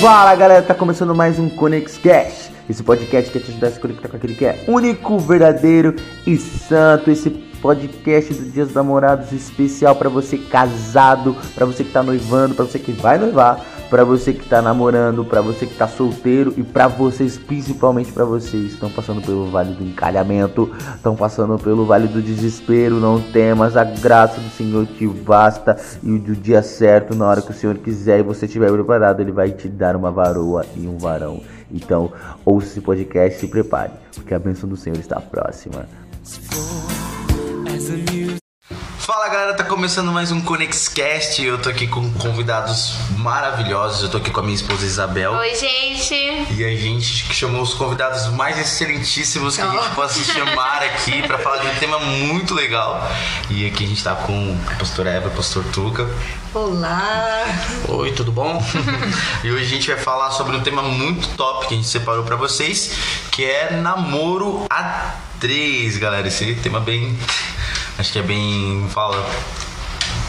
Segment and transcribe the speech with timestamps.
[0.00, 2.50] Fala galera, tá começando mais um Conex Cash.
[2.68, 6.36] Esse podcast que te ajudar a se conectar com aquele que é único, verdadeiro e
[6.36, 7.10] santo.
[7.10, 7.30] Esse
[7.66, 12.64] podcast do Dia dos Namorados especial para você casado, para você que tá noivando, para
[12.64, 16.62] você que vai noivar, para você que tá namorando, para você que tá solteiro e
[16.62, 21.84] para vocês, principalmente para vocês que estão passando pelo vale do encalhamento, estão passando pelo
[21.84, 27.16] vale do desespero, não temas, a graça do Senhor te basta e do dia certo,
[27.16, 30.12] na hora que o Senhor quiser e você estiver preparado, ele vai te dar uma
[30.12, 31.40] varoa e um varão.
[31.68, 32.12] Então,
[32.44, 35.84] ouça esse podcast e se prepare, porque a bênção do Senhor está próxima.
[38.98, 41.40] Fala galera, tá começando mais um ConexCast.
[41.40, 44.02] Eu tô aqui com convidados maravilhosos.
[44.02, 45.34] Eu tô aqui com a minha esposa Isabel.
[45.34, 46.14] Oi, gente.
[46.50, 51.22] E a gente que chamou os convidados mais excelentíssimos que a gente possa chamar aqui
[51.22, 53.08] pra falar de um tema muito legal.
[53.48, 56.10] E aqui a gente tá com a pastora Eva pastor Tuca.
[56.52, 57.44] Olá!
[57.88, 58.60] Oi, tudo bom?
[59.44, 62.24] e hoje a gente vai falar sobre um tema muito top que a gente separou
[62.24, 62.96] pra vocês,
[63.30, 66.26] que é namoro a três, galera.
[66.26, 67.16] Esse tema bem.
[67.98, 68.86] Acho que é bem.
[68.90, 69.24] Fala.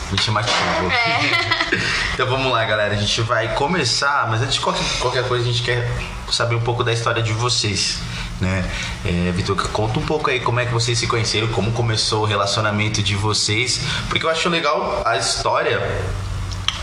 [0.09, 0.55] Bem chamativo.
[2.13, 2.93] então vamos lá, galera.
[2.93, 5.91] A gente vai começar, mas antes de qualquer, qualquer coisa, a gente quer
[6.31, 7.99] saber um pouco da história de vocês.
[8.39, 8.63] Né?
[9.03, 12.25] É, Vitor, conta um pouco aí como é que vocês se conheceram, como começou o
[12.25, 15.81] relacionamento de vocês, porque eu acho legal a história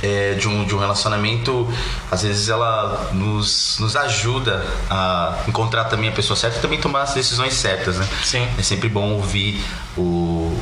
[0.04, 1.66] é, de, um, de um relacionamento,
[2.10, 7.02] às vezes ela nos, nos ajuda a encontrar também a pessoa certa e também tomar
[7.02, 8.06] as decisões certas, né?
[8.22, 8.46] Sim.
[8.58, 9.64] É sempre bom ouvir
[9.96, 10.00] o,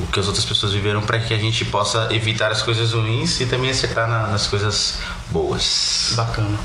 [0.01, 3.41] o que as outras pessoas viveram para que a gente possa evitar as coisas ruins
[3.41, 4.98] e também acertar na- nas coisas
[5.31, 6.13] boas.
[6.17, 6.59] Bacana.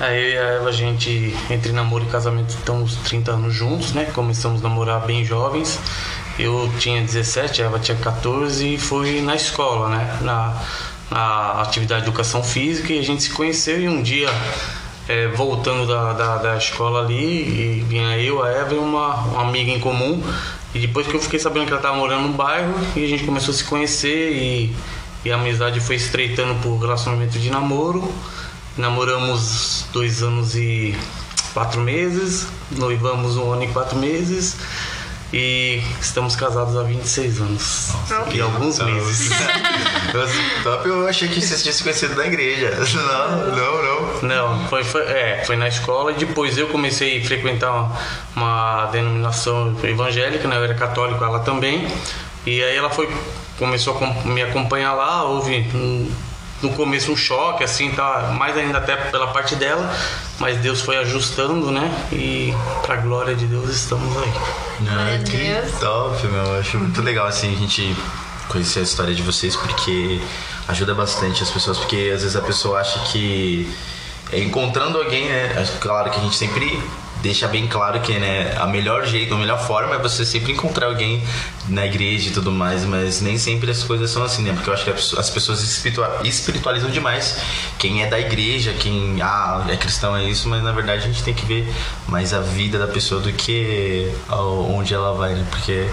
[0.00, 4.06] Aí a gente, entre namoro e casamento, estamos 30 anos juntos, né?
[4.06, 5.78] Começamos a namorar bem jovens.
[6.38, 10.18] Eu tinha 17, a Eva tinha 14 e foi na escola, né?
[10.22, 10.56] Na,
[11.10, 14.28] na atividade de educação física e a gente se conheceu e um dia,
[15.08, 19.42] é, voltando da, da, da escola ali, e vinha eu, a Eva e uma, uma
[19.42, 20.22] amiga em comum.
[20.72, 23.24] E depois que eu fiquei sabendo que ela estava morando no bairro, e a gente
[23.24, 24.74] começou a se conhecer e,
[25.24, 28.12] e a amizade foi estreitando por relacionamento de namoro.
[28.76, 30.96] Namoramos dois anos e
[31.52, 34.56] quatro meses, noivamos um ano e quatro meses
[35.32, 37.92] e estamos casados há 26 anos
[38.32, 39.30] e alguns Então, meses.
[40.12, 42.70] Nossa, top, eu achei que vocês tinham se conhecido na igreja.
[42.94, 44.00] Não, não, não.
[44.22, 47.92] Não, foi, foi, é, foi na escola e depois eu comecei a frequentar uma,
[48.36, 50.56] uma denominação evangélica, né?
[50.56, 51.86] eu era católico, ela também.
[52.46, 53.08] E aí ela foi,
[53.58, 56.10] começou a me acompanhar lá, houve um-
[56.62, 59.90] no começo um choque, assim, tá, mais ainda até pela parte dela,
[60.38, 61.90] mas Deus foi ajustando, né?
[62.12, 64.32] E pra glória de Deus estamos aí.
[64.88, 65.78] Ah, que Deus.
[65.80, 66.42] top, meu.
[66.44, 67.96] Eu acho muito legal assim a gente
[68.48, 70.20] conhecer a história de vocês porque
[70.68, 73.72] ajuda bastante as pessoas, porque às vezes a pessoa acha que
[74.32, 75.56] é encontrando alguém, né?
[75.60, 76.82] acho- Claro que a gente sempre
[77.22, 80.86] deixa bem claro que né, a melhor jeito, a melhor forma é você sempre encontrar
[80.86, 81.22] alguém
[81.68, 84.52] na igreja e tudo mais, mas nem sempre as coisas são assim, né?
[84.52, 87.36] Porque eu acho que as pessoas- as pessoas espiritua- espiritualizam demais
[87.78, 91.22] quem é da igreja, quem ah, é cristão é isso, mas na verdade a gente
[91.22, 91.72] tem que ver
[92.08, 95.46] mais a vida da pessoa do que onde ela vai, né?
[95.50, 95.86] Porque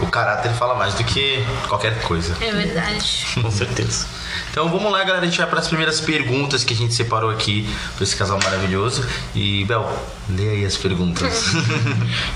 [0.00, 2.36] o caráter fala mais do que qualquer coisa.
[2.40, 3.26] É verdade.
[3.40, 4.06] Com certeza.
[4.50, 5.22] Então vamos lá, galera.
[5.22, 8.38] A gente vai para as primeiras perguntas que a gente separou aqui para esse casal
[8.42, 9.06] maravilhoso.
[9.34, 9.90] E, Bel,
[10.28, 11.44] lê aí as perguntas.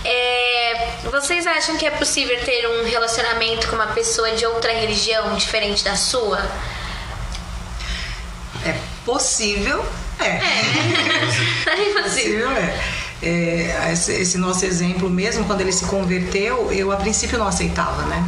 [0.05, 5.35] É, vocês acham que é possível ter um relacionamento com uma pessoa de outra religião
[5.35, 6.39] diferente da sua?
[8.65, 9.85] É possível,
[10.21, 10.41] é.
[11.67, 12.03] É impossível.
[12.03, 12.97] possível, é.
[13.23, 18.03] É, esse, esse nosso exemplo mesmo, quando ele se converteu, eu a princípio não aceitava,
[18.03, 18.25] né?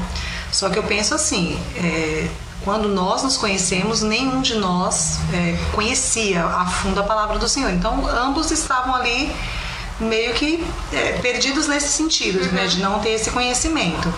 [0.50, 2.28] Só que eu penso assim, é,
[2.64, 7.70] quando nós nos conhecemos, nenhum de nós é, conhecia a fundo a palavra do Senhor.
[7.70, 9.32] Então, ambos estavam ali
[10.00, 14.12] meio que é, perdidos nesse sentido, né, de não ter esse conhecimento.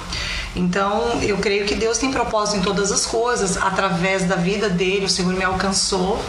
[0.54, 5.06] Então, eu creio que Deus tem propósito em todas as coisas, através da vida dele,
[5.06, 6.22] o Senhor me alcançou.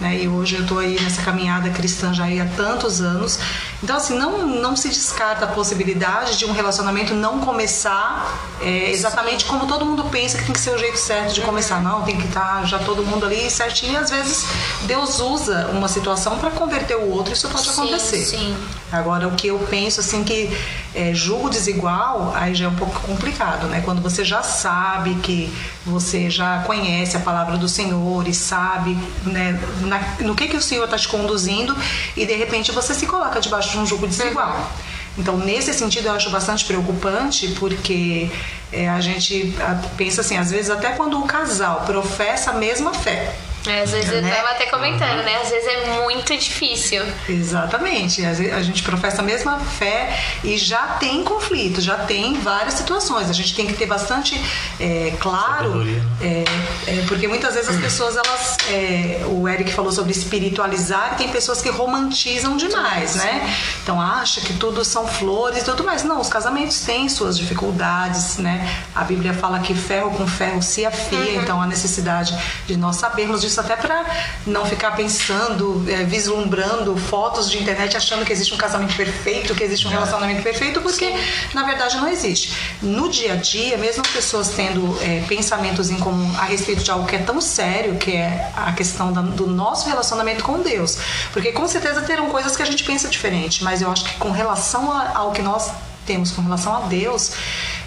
[0.00, 3.38] Né, e hoje eu estou aí nessa caminhada cristã já aí há tantos anos.
[3.82, 9.44] Então, assim, não, não se descarta a possibilidade de um relacionamento não começar é, exatamente
[9.44, 11.82] como todo mundo pensa que tem que ser o jeito certo de começar.
[11.82, 13.92] Não, tem que estar já todo mundo ali certinho.
[13.92, 14.46] E às vezes
[14.82, 18.24] Deus usa uma situação para converter o outro, isso pode Sim, acontecer.
[18.24, 18.56] sim.
[18.92, 20.50] Agora, o que eu penso, assim, que
[20.94, 23.80] é, julgo desigual, aí já é um pouco complicado, né?
[23.84, 25.52] Quando você já sabe que
[25.86, 30.60] você já conhece a palavra do Senhor e sabe né, na- no que, que o
[30.62, 31.76] Senhor está te conduzindo
[32.16, 34.70] e, de repente, você se coloca debaixo de um jugo desigual.
[35.18, 38.30] Então, nesse sentido, eu acho bastante preocupante, porque
[38.72, 39.54] é, a gente
[39.96, 43.34] pensa assim, às vezes até quando o casal professa a mesma fé,
[43.66, 44.34] É, às vezes eu Né?
[44.34, 45.36] tava até comentando, né?
[45.42, 47.04] Às vezes é muito difícil.
[47.28, 48.24] Exatamente.
[48.24, 53.28] A gente professa a mesma fé e já tem conflito, já tem várias situações.
[53.28, 54.40] A gente tem que ter bastante
[54.78, 56.44] é, claro, Sabedoria, é,
[56.86, 61.28] é, porque muitas vezes as pessoas, elas, é, o Eric falou sobre espiritualizar, e tem
[61.28, 63.54] pessoas que romantizam demais, né?
[63.82, 66.02] Então acha que tudo são flores e tudo mais.
[66.02, 68.68] Não, os casamentos têm suas dificuldades, né?
[68.94, 72.36] A Bíblia fala que ferro com ferro se afia, então a necessidade
[72.66, 74.04] de nós sabermos disso até para
[74.46, 79.64] não ficar pensando, é, vislumbrando fotos de internet achando que existe um casamento perfeito, que
[79.64, 81.12] existe um relacionamento perfeito, porque
[81.52, 82.52] na verdade não existe.
[82.80, 86.90] No dia a dia, mesmo as pessoas tendo é, pensamentos em comum a respeito de
[86.90, 90.96] algo que é tão sério, que é a questão da- do nosso relacionamento com Deus,
[91.32, 94.30] porque com certeza terão coisas que a gente pensa diferente, mas eu acho que com
[94.30, 95.70] relação a- ao que nós
[96.06, 97.32] temos com relação a Deus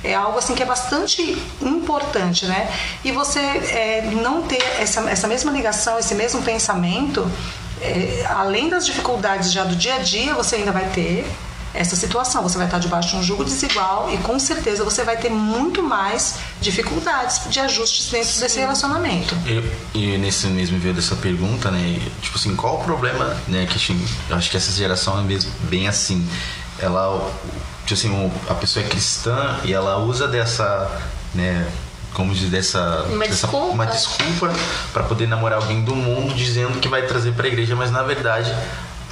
[0.03, 2.69] é algo assim que é bastante importante, né?
[3.03, 7.29] E você é, não ter essa, essa mesma ligação, esse mesmo pensamento,
[7.81, 11.25] é, além das dificuldades já do dia a dia, você ainda vai ter
[11.73, 12.43] essa situação.
[12.43, 15.81] Você vai estar debaixo de um jugo desigual e com certeza você vai ter muito
[15.81, 19.35] mais dificuldades de ajustes dentro desse relacionamento.
[19.93, 21.99] E, e nesse mesmo envio dessa pergunta, né?
[22.21, 23.65] Tipo assim, qual o problema, né?
[23.65, 23.77] Que
[24.31, 26.27] acho que essa geração é mesmo bem assim.
[26.79, 27.31] Ela,
[27.85, 30.89] tipo assim, a pessoa é cristã e ela usa dessa,
[31.33, 31.67] né?
[32.13, 33.73] Como diz, dessa, Uma dessa desculpa.
[33.73, 34.53] uma desculpa
[34.93, 38.03] para poder namorar alguém do mundo dizendo que vai trazer para a igreja, mas na
[38.03, 38.53] verdade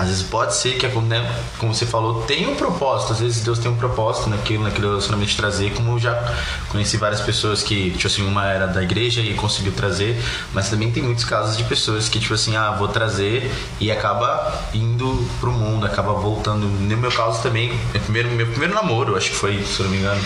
[0.02, 3.14] às vezes pode ser que, né, como você falou, tem um propósito.
[3.14, 5.74] Às vezes Deus tem um propósito naquilo, naquele relacionamento de trazer.
[5.74, 6.36] Como eu já
[6.70, 10.20] conheci várias pessoas que, tipo assim, uma era da igreja e conseguiu trazer,
[10.54, 14.60] mas também tem muitos casos de pessoas que, tipo assim, ah, vou trazer e acaba
[14.74, 16.66] indo pro mundo, acaba voltando.
[16.66, 19.92] No meu caso também, meu primeiro, meu primeiro namoro, acho que foi, se eu não
[19.92, 20.22] me engano,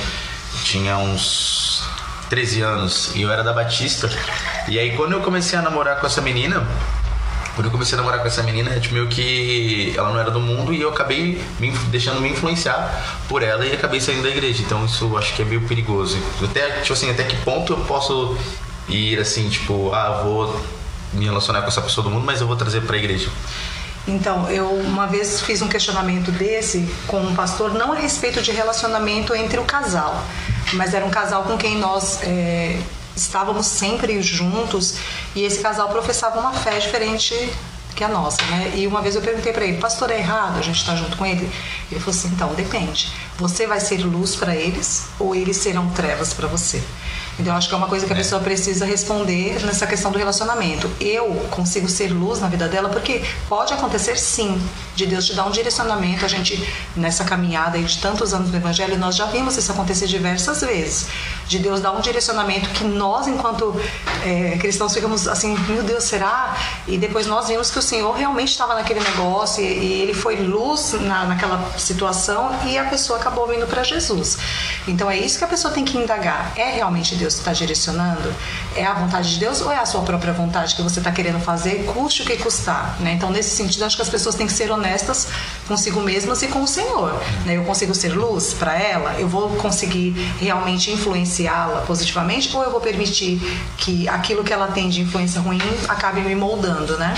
[0.63, 1.83] tinha uns
[2.29, 4.09] 13 anos e eu era da Batista.
[4.69, 6.65] E aí quando eu comecei a namorar com essa menina,
[7.55, 10.39] quando eu comecei a namorar com essa menina, é, meio que ela não era do
[10.39, 14.61] mundo e eu acabei me deixando me influenciar por ela e acabei saindo da igreja.
[14.61, 16.17] Então isso acho que é meio perigoso.
[16.43, 18.37] Até, tipo assim, até que ponto eu posso
[18.89, 20.61] ir assim, tipo, ah, vou
[21.13, 23.29] me relacionar com essa pessoa do mundo, mas eu vou trazer pra igreja.
[24.07, 28.51] Então, eu uma vez fiz um questionamento desse com um pastor, não a respeito de
[28.51, 30.23] relacionamento entre o casal,
[30.73, 32.77] mas era um casal com quem nós é,
[33.15, 34.95] estávamos sempre juntos
[35.35, 37.33] e esse casal professava uma fé diferente
[37.95, 38.73] que a nossa, né?
[38.75, 41.25] E uma vez eu perguntei para ele, pastor, é errado a gente estar junto com
[41.25, 41.49] ele?
[41.89, 43.09] Ele falou assim, então, depende.
[43.37, 46.83] Você vai ser luz para eles ou eles serão trevas para você?
[47.39, 50.17] Então, eu acho que é uma coisa que a pessoa precisa responder nessa questão do
[50.17, 50.91] relacionamento.
[50.99, 54.61] Eu consigo ser luz na vida dela porque pode acontecer sim,
[54.95, 56.25] de Deus te dar um direcionamento.
[56.25, 60.61] A gente, nessa caminhada de tantos anos no Evangelho, nós já vimos isso acontecer diversas
[60.61, 61.07] vezes.
[61.47, 63.79] De Deus dar um direcionamento que nós, enquanto
[64.23, 66.57] é, cristãos, ficamos assim, meu Deus, será?
[66.87, 70.37] E depois nós vimos que o Senhor realmente estava naquele negócio e, e ele foi
[70.37, 74.37] luz na, naquela situação e a pessoa acabou vindo para Jesus.
[74.87, 76.53] Então é isso que a pessoa tem que indagar.
[76.55, 78.33] É realmente Deus que está direcionando?
[78.75, 81.39] É a vontade de Deus ou é a sua própria vontade que você está querendo
[81.39, 82.95] fazer, custe o que custar?
[82.99, 83.13] Né?
[83.13, 84.84] Então, nesse sentido, acho que as pessoas têm que ser honestas
[85.67, 87.13] consigo mesmas e com o Senhor.
[87.45, 87.57] Né?
[87.57, 89.15] Eu consigo ser luz para ela?
[89.19, 93.39] Eu vou conseguir realmente influenciá-la positivamente ou eu vou permitir
[93.77, 97.13] que aquilo que ela tem de influência ruim acabe me moldando, né?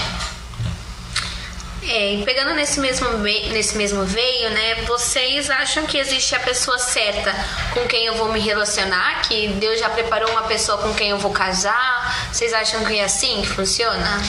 [1.90, 4.76] É, e pegando nesse mesmo, nesse mesmo veio, né?
[4.86, 7.34] Vocês acham que existe a pessoa certa
[7.74, 9.22] com quem eu vou me relacionar?
[9.22, 12.30] Que Deus já preparou uma pessoa com quem eu vou casar?
[12.32, 14.22] Vocês acham que é assim que funciona?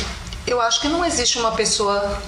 [0.46, 2.22] Eu acho que não existe uma pessoa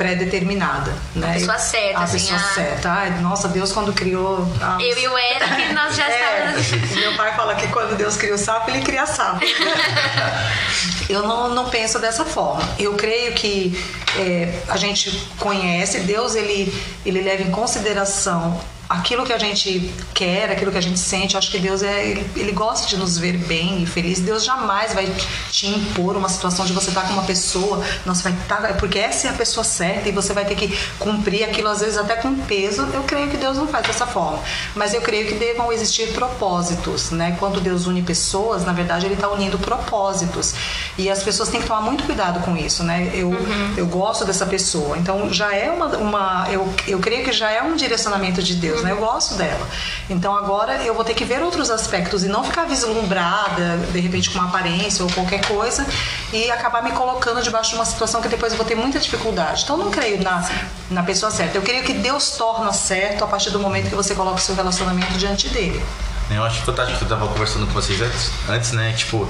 [0.00, 1.28] pré-determinada, né?
[1.28, 2.90] A pessoa certa, a assim, pessoa a- certa.
[2.90, 4.50] Ai, nossa, Deus quando criou...
[4.58, 6.88] as- Eu e o Eric, nós já É, estávamos.
[6.96, 9.40] meu pai fala que quando Deus cria o sapo, ele cria sapo.
[11.08, 12.62] Eu não, não penso dessa forma.
[12.78, 13.78] Eu creio que
[14.16, 16.72] é, a gente conhece, Deus ele,
[17.04, 18.58] ele leva em consideração
[18.90, 21.34] aquilo que a gente quer, aquilo que a gente sente.
[21.34, 24.24] Eu acho que Deus é, ele, ele gosta de nos ver bem e felizes.
[24.24, 25.06] Deus jamais vai
[25.48, 29.28] te impor uma situação de você estar com uma pessoa, nossa, vai estar, porque essa
[29.28, 32.34] é a pessoa certa e você vai ter que cumprir aquilo às vezes até com
[32.34, 32.82] peso.
[32.92, 34.40] Eu creio que Deus não faz dessa forma,
[34.74, 37.36] mas eu creio que devam existir propósitos, né?
[37.38, 40.54] Quando Deus une pessoas, na verdade ele está unindo propósitos
[40.98, 43.12] e as pessoas têm que tomar muito cuidado com isso, né?
[43.14, 43.32] Eu,
[43.76, 47.62] eu gosto dessa pessoa, então já é uma, uma eu, eu creio que já é
[47.62, 48.92] um direcionamento de Deus, né?
[48.92, 49.66] Eu gosto dela.
[50.08, 54.30] Então agora eu vou ter que ver outros aspectos e não ficar vislumbrada, de repente
[54.30, 55.86] com uma aparência ou qualquer coisa
[56.32, 59.62] e acabar me colocando debaixo de uma situação que depois eu vou ter muita dificuldade.
[59.64, 60.48] Então não creio na,
[60.90, 61.58] na pessoa certa.
[61.58, 64.54] Eu creio que Deus torna certo a partir do momento que você coloca o seu
[64.54, 65.82] relacionamento diante dele.
[66.30, 68.92] Eu acho fantástico que eu tava conversando com vocês antes, antes né?
[68.92, 69.28] Tipo,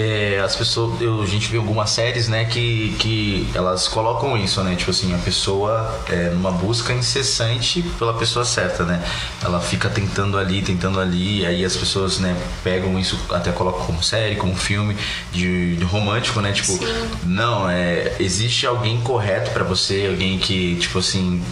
[0.00, 1.00] é, as pessoas.
[1.00, 4.74] Eu, a gente vê algumas séries, né, que, que elas colocam isso, né?
[4.76, 9.02] Tipo assim, a pessoa é, numa busca incessante pela pessoa certa, né?
[9.42, 13.86] Ela fica tentando ali, tentando ali, e aí as pessoas, né, pegam isso, até colocam
[13.86, 14.96] como série, como filme
[15.32, 16.52] de, de romântico, né?
[16.52, 17.08] Tipo, Sim.
[17.24, 21.42] não, é, existe alguém correto pra você, alguém que, tipo assim,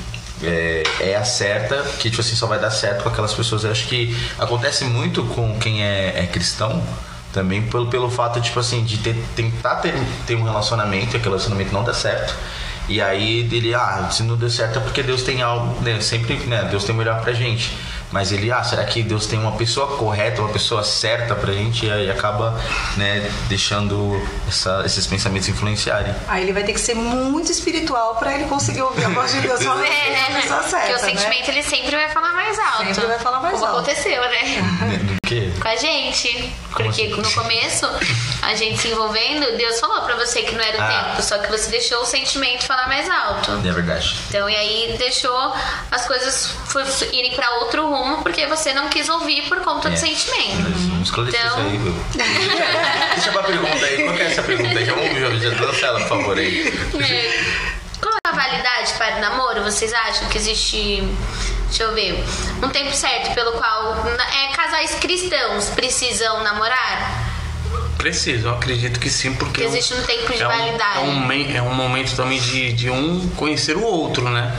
[0.43, 3.65] é, é a certa, que tipo assim, só vai dar certo com aquelas pessoas.
[3.65, 6.83] Eu acho que acontece muito com quem é, é cristão.
[7.37, 9.93] Também pelo, pelo fato, tipo assim, de ter, tentar ter,
[10.26, 12.35] ter um relacionamento e aquele relacionamento não dá certo.
[12.88, 16.00] E aí dele, ah, se não deu certo é porque Deus tem algo, né?
[16.00, 16.66] Sempre, né?
[16.71, 17.76] Deus tem o melhor pra gente.
[18.11, 21.85] Mas ele, ah, será que Deus tem uma pessoa correta, uma pessoa certa pra gente?
[21.85, 22.59] E aí acaba,
[22.97, 26.14] né, deixando essa- esses pensamentos influenciarem.
[26.28, 29.40] Aí ele vai ter que ser muito espiritual pra ele conseguir ouvir a voz de
[29.40, 31.12] Deus falando é a pessoa certa, Porque o né?
[31.19, 32.87] sentimento ele sempre vai falar mais alto.
[32.95, 33.78] Sempre vai falar mais Como alto.
[33.81, 35.15] aconteceu, né?
[35.26, 35.50] Quê?
[35.61, 36.52] Com a gente.
[36.71, 37.09] Porque assim?
[37.09, 37.87] no começo,
[38.42, 40.87] a gente se envolvendo, Deus falou pra você que não era o Ah.
[41.11, 43.50] tempo, só que você deixou o sentimento falar mais alto.
[43.64, 44.14] É verdade.
[44.28, 45.52] Então, e aí deixou
[45.90, 46.54] as coisas
[47.12, 49.97] irem pra outro rumo porque você não quis ouvir por conta do É.
[49.97, 50.71] sentimento.
[50.90, 51.95] Vamos esclarecer Então- isso aí, viu?
[53.14, 54.02] Deixa pra pergunta aí.
[54.04, 54.85] Qual que é essa pergunta aí?
[54.85, 56.68] Já vamos já lança ela, por favor, aí.
[57.00, 57.45] É.
[58.00, 59.62] Qual é a validade para o namoro?
[59.64, 61.02] Vocês acham que existe,
[61.66, 62.25] deixa eu ver,
[62.62, 67.26] um tempo certo pelo qual é, casais cristãos precisam namorar?
[67.99, 70.99] Preciso, eu acredito que sim, porque Que existe um tempo de é um, validade.
[70.99, 74.54] É um, é um momento também de, de um conhecer o outro, né?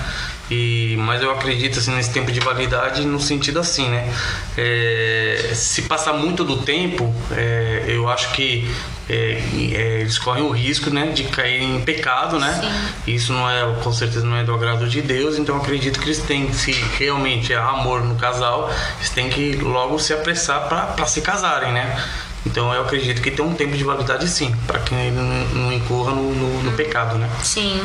[0.50, 4.12] E, mas eu acredito assim, nesse tempo de validade no sentido assim, né?
[4.58, 8.70] É, se passar muito do tempo, é, eu acho que
[9.10, 9.42] é,
[9.74, 12.60] é, eles correm o risco né, de cair em pecado, né?
[13.06, 16.06] Isso não é, com certeza não é do agrado de Deus, então eu acredito que
[16.08, 21.06] eles têm, se realmente há amor no casal, eles têm que logo se apressar para
[21.06, 22.04] se casarem, né?
[22.46, 25.74] Então eu acredito que tem um tempo de validade sim, para que ele não, não
[25.74, 27.30] incorra no, no- no pecado, né?
[27.44, 27.82] Sim.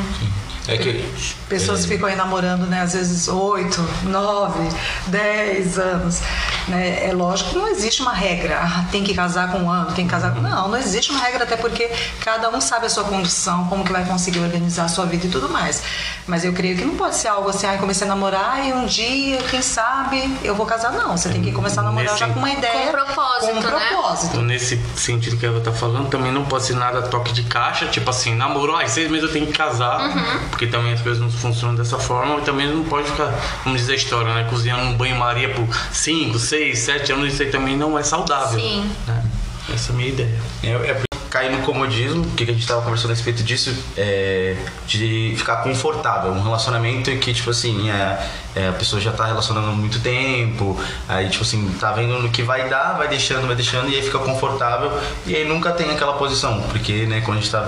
[0.68, 1.04] É que.
[1.48, 2.82] Pessoas ficam aí namorando, né?
[2.82, 4.68] Às vezes 8, 9,
[5.08, 6.20] 10 anos.
[6.68, 7.06] Né?
[7.08, 8.60] É lógico que não existe uma regra.
[8.62, 10.40] Ah, tem que casar com um ano, tem que casar com.
[10.40, 11.90] Não, não existe uma regra, até porque
[12.24, 15.30] cada um sabe a sua condição, como que vai conseguir organizar a sua vida e
[15.30, 15.82] tudo mais.
[16.26, 18.86] Mas eu creio que não pode ser algo assim, ah, comecei a namorar e um
[18.86, 20.92] dia, quem sabe, eu vou casar.
[20.92, 22.72] Não, você tem que começar a namorar Nesse- já com uma ideia.
[22.72, 23.68] Com um propósito, Com um né?
[23.88, 24.26] propósito.
[24.32, 27.86] Então, nesse sentido que ela tá falando, também não pode ser nada toque de caixa,
[27.86, 30.00] tipo assim, namorou, ai, seis meses eu tenho que casar,
[30.50, 33.32] porque também as coisas não funcionam dessa forma, e também não pode ficar,
[33.64, 37.50] como diz a história, né, cozinhando um banho-maria por cinco, seis, sete anos, isso aí
[37.50, 38.60] também não é saudável.
[38.60, 38.90] Sim.
[39.06, 39.24] né?
[39.72, 40.40] Essa é a minha ideia.
[40.62, 43.74] É, é porque cair no comodismo, o que a gente tava conversando a respeito disso,
[43.96, 44.54] é
[44.86, 46.30] de ficar confortável.
[46.30, 50.78] Um relacionamento que, tipo assim, é, é, a pessoa já tá relacionando há muito tempo,
[51.08, 54.02] aí, tipo assim, tá vendo no que vai dar, vai deixando, vai deixando, e aí
[54.02, 54.92] fica confortável,
[55.26, 57.66] e aí nunca tem aquela posição, porque, né, quando a gente tá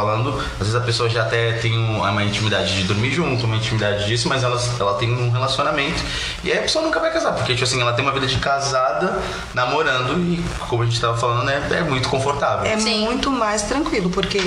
[0.00, 3.56] falando, às vezes a pessoa já até tem um- uma intimidade de dormir junto, uma
[3.56, 6.02] intimidade disso, mas ela, ela tem um relacionamento
[6.44, 8.36] e aí a pessoa nunca vai casar, porque tipo assim, ela tem uma vida de
[8.36, 9.22] casada,
[9.54, 12.70] namorando e como a gente tava falando, né, é muito confortável.
[12.70, 13.04] É Sim.
[13.06, 14.38] muito mais tranquilo, porque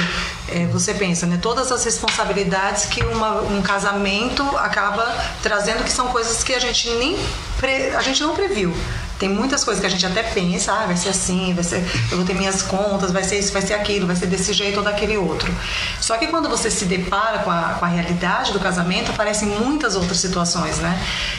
[0.50, 1.40] é, você pensa, né?
[1.42, 5.08] Todas as responsabilidades que uma- um casamento acaba
[5.42, 7.18] trazendo, que são coisas que a gente nem
[7.58, 8.72] pre- a gente não previu.
[9.20, 12.18] Tem muitas coisas que a gente até pensa, ah, vai ser assim, vai ser, eu
[12.18, 14.84] vou ter minhas contas, vai ser isso, vai ser aquilo, vai ser desse jeito ou
[14.84, 15.54] daquele outro.
[16.00, 19.98] Só que quando você se depara com a, com a realidade do casamento, aparecem muitas
[19.98, 20.98] outras situações, né?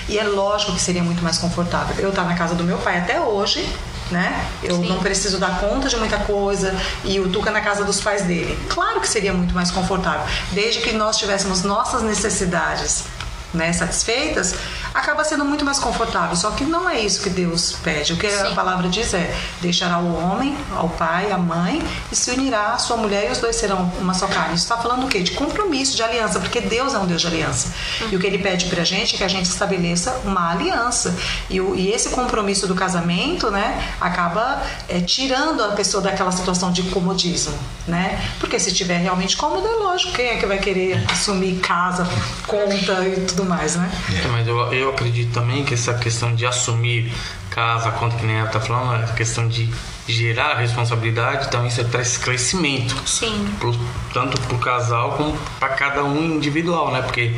[0.08, 1.96] E é lógico que seria muito mais confortável.
[1.98, 3.66] Eu estar na casa do meu pai até hoje,
[4.10, 4.46] né?
[4.62, 4.88] Eu Sim.
[4.88, 8.58] não preciso dar conta de muita coisa e o Tuca na casa dos pais dele.
[8.68, 13.04] Claro que seria muito mais confortável, desde que nós tivéssemos nossas necessidades
[13.52, 14.54] né, satisfeitas,
[14.94, 16.34] acaba sendo muito mais confortável.
[16.36, 18.12] Só que não é isso que Deus pede.
[18.12, 18.54] O que a Sim.
[18.54, 22.96] palavra diz é: deixará o homem ao pai, à mãe e se unirá à sua
[22.96, 24.54] mulher e os dois serão uma só carne.
[24.54, 25.20] Isso está falando o quê?
[25.20, 27.72] De compromisso, de aliança, porque Deus é um Deus de aliança.
[28.10, 31.14] E o que ele pede pra gente é que a gente estabeleça uma aliança.
[31.48, 36.70] E, o- e esse compromisso do casamento, né, acaba é, tirando a pessoa daquela situação
[36.72, 37.56] de comodismo,
[37.86, 38.20] né?
[38.38, 42.06] Porque se tiver realmente cômodo, é lógico, quem é que vai querer assumir casa,
[42.46, 43.90] conta e tudo mais, né?
[44.24, 47.12] É, mas eu, eu acredito também que essa questão de assumir
[47.50, 49.68] casa, conta que nem ela tá falando, a questão de
[50.08, 52.94] gerar responsabilidade, então isso traz crescimento.
[53.06, 53.48] Sim.
[53.58, 53.76] pro-
[54.12, 57.02] tanto para o casal como para cada um individual, né?
[57.02, 57.34] Porque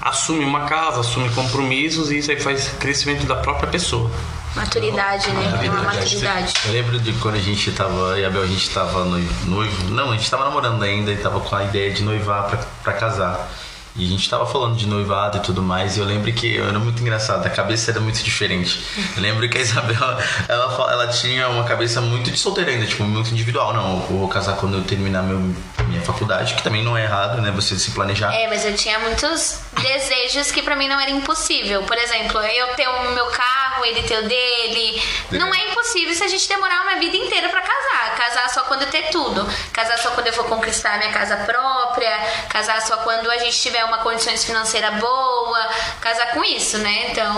[0.00, 4.10] assume uma casa, assume compromissos e isso aí faz crescimento da própria pessoa.
[4.54, 5.60] Maturidade, né?
[5.64, 6.52] É uma maturidade.
[6.66, 9.46] Eu lembro de quando a gente tava, eu e a Bel, a gente tava noivo,
[9.50, 12.58] noivo, não, a gente tava namorando ainda e tava com a ideia de noivar pra,
[12.82, 13.48] pra casar.
[13.94, 16.78] E a gente tava falando de noivado e tudo mais, e eu lembro que era
[16.78, 18.82] muito engraçado, a cabeça era muito diferente.
[19.14, 19.96] Eu lembro que a Isabel,
[20.48, 23.74] ela, ela tinha uma cabeça muito de solteira ainda, tipo, muito individual.
[23.74, 25.38] Não, eu vou casar quando eu terminar meu,
[25.88, 27.50] minha faculdade, que também não é errado, né?
[27.50, 28.32] Você se planejar.
[28.32, 31.82] É, mas eu tinha muitos desejos que pra mim não era impossível.
[31.82, 35.02] Por exemplo, eu ter o meu carro, ele ter o dele.
[35.32, 38.16] Não é impossível se a gente demorar uma vida inteira pra casar.
[38.16, 39.46] Casar só quando eu ter tudo.
[39.72, 42.16] Casar só quando eu for conquistar minha casa própria.
[42.48, 45.68] Casar só quando a gente tiver uma condições financeiras boa.
[46.00, 47.10] Casar com isso, né?
[47.10, 47.36] Então,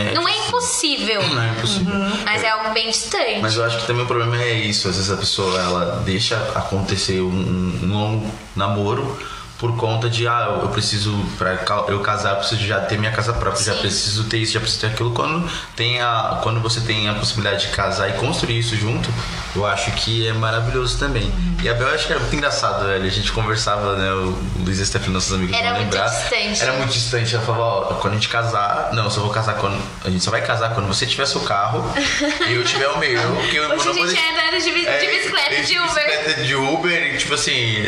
[0.00, 1.22] É, não é impossível.
[1.22, 1.94] Não é impossível.
[2.24, 3.40] Mas é algo bem distante.
[3.40, 4.88] Mas eu acho que também o problema é isso.
[4.88, 10.58] Às vezes a pessoa ela deixa acontecer um, um longo namoro por conta de ah,
[10.62, 11.58] eu preciso para
[11.88, 13.80] eu casar, eu preciso já ter minha casa própria, já Sim.
[13.80, 15.12] preciso ter isso, já preciso ter aquilo.
[15.12, 19.08] Quando tem a quando você tem a possibilidade de casar e construir isso junto,
[19.54, 21.32] eu acho que é maravilhoso também.
[21.62, 23.04] E a Bel acho que era muito engraçado, velho.
[23.04, 24.10] A gente conversava, né?
[24.12, 26.08] O Luiz e a Stephanie, nossos amigos Era muito lembrar.
[26.10, 26.62] distante.
[26.62, 27.34] Era muito distante.
[27.34, 29.80] Ela falava, ó, quando a gente casar, não, eu só vou casar quando.
[30.04, 31.90] A gente só vai casar quando você tiver seu carro
[32.46, 33.36] e eu tiver o meu.
[33.50, 35.94] Que eu Hoje a gente deixar- anda de, é, de bicicleta de Uber.
[36.04, 37.82] bicicleta de Uber, e, tipo assim,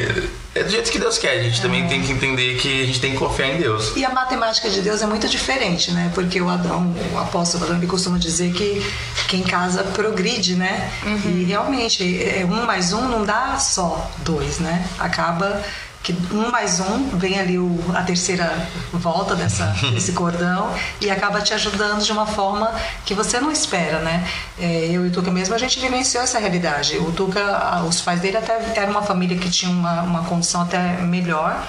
[0.59, 1.39] é do jeito que Deus quer.
[1.39, 3.93] A gente também tem que entender que a gente tem que confiar em Deus.
[3.97, 6.11] E a matemática de Deus é muito diferente, né?
[6.15, 8.85] Porque o Adão, o apóstolo Adão, ele costuma dizer que
[9.29, 10.91] quem casa progride, né?
[11.25, 14.85] E realmente, é, um mais um não dá só dois, né?
[14.99, 15.63] Acaba
[16.09, 18.51] que um mais um vem ali o, a terceira
[18.93, 20.73] volta dessa, desse cordão
[21.03, 22.75] e acaba te ajudando de uma forma
[23.05, 24.27] que você não espera, né?
[24.59, 26.97] É, eu e o Tuca mesmo, a gente vivenciou essa realidade.
[26.97, 30.97] O Tuca, os pais dele até eram uma família que tinha uma, uma condição até
[31.03, 31.63] melhor,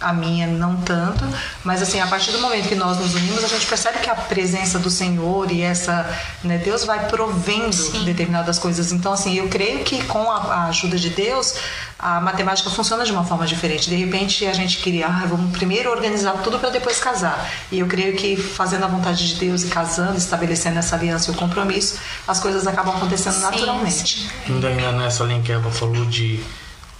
[0.00, 1.24] a minha não tanto,
[1.64, 4.14] mas assim, a partir do momento que nós nos unimos, a gente percebe que a
[4.14, 6.08] presença do Senhor e essa,
[6.44, 8.92] né, Deus vai provendo determinadas coisas.
[8.92, 11.54] Então, assim, eu creio que com a, a ajuda de Deus,
[11.98, 13.90] a matemática funciona de uma forma diferente.
[13.90, 17.50] De repente, a gente queria, ah, vamos primeiro organizar tudo para depois casar.
[17.72, 21.34] E eu creio que fazendo a vontade de Deus e casando, estabelecendo essa aliança e
[21.34, 24.30] o compromisso, as coisas acabam acontecendo naturalmente.
[24.48, 26.40] Ainda, ainda nessa linha que a Eva falou de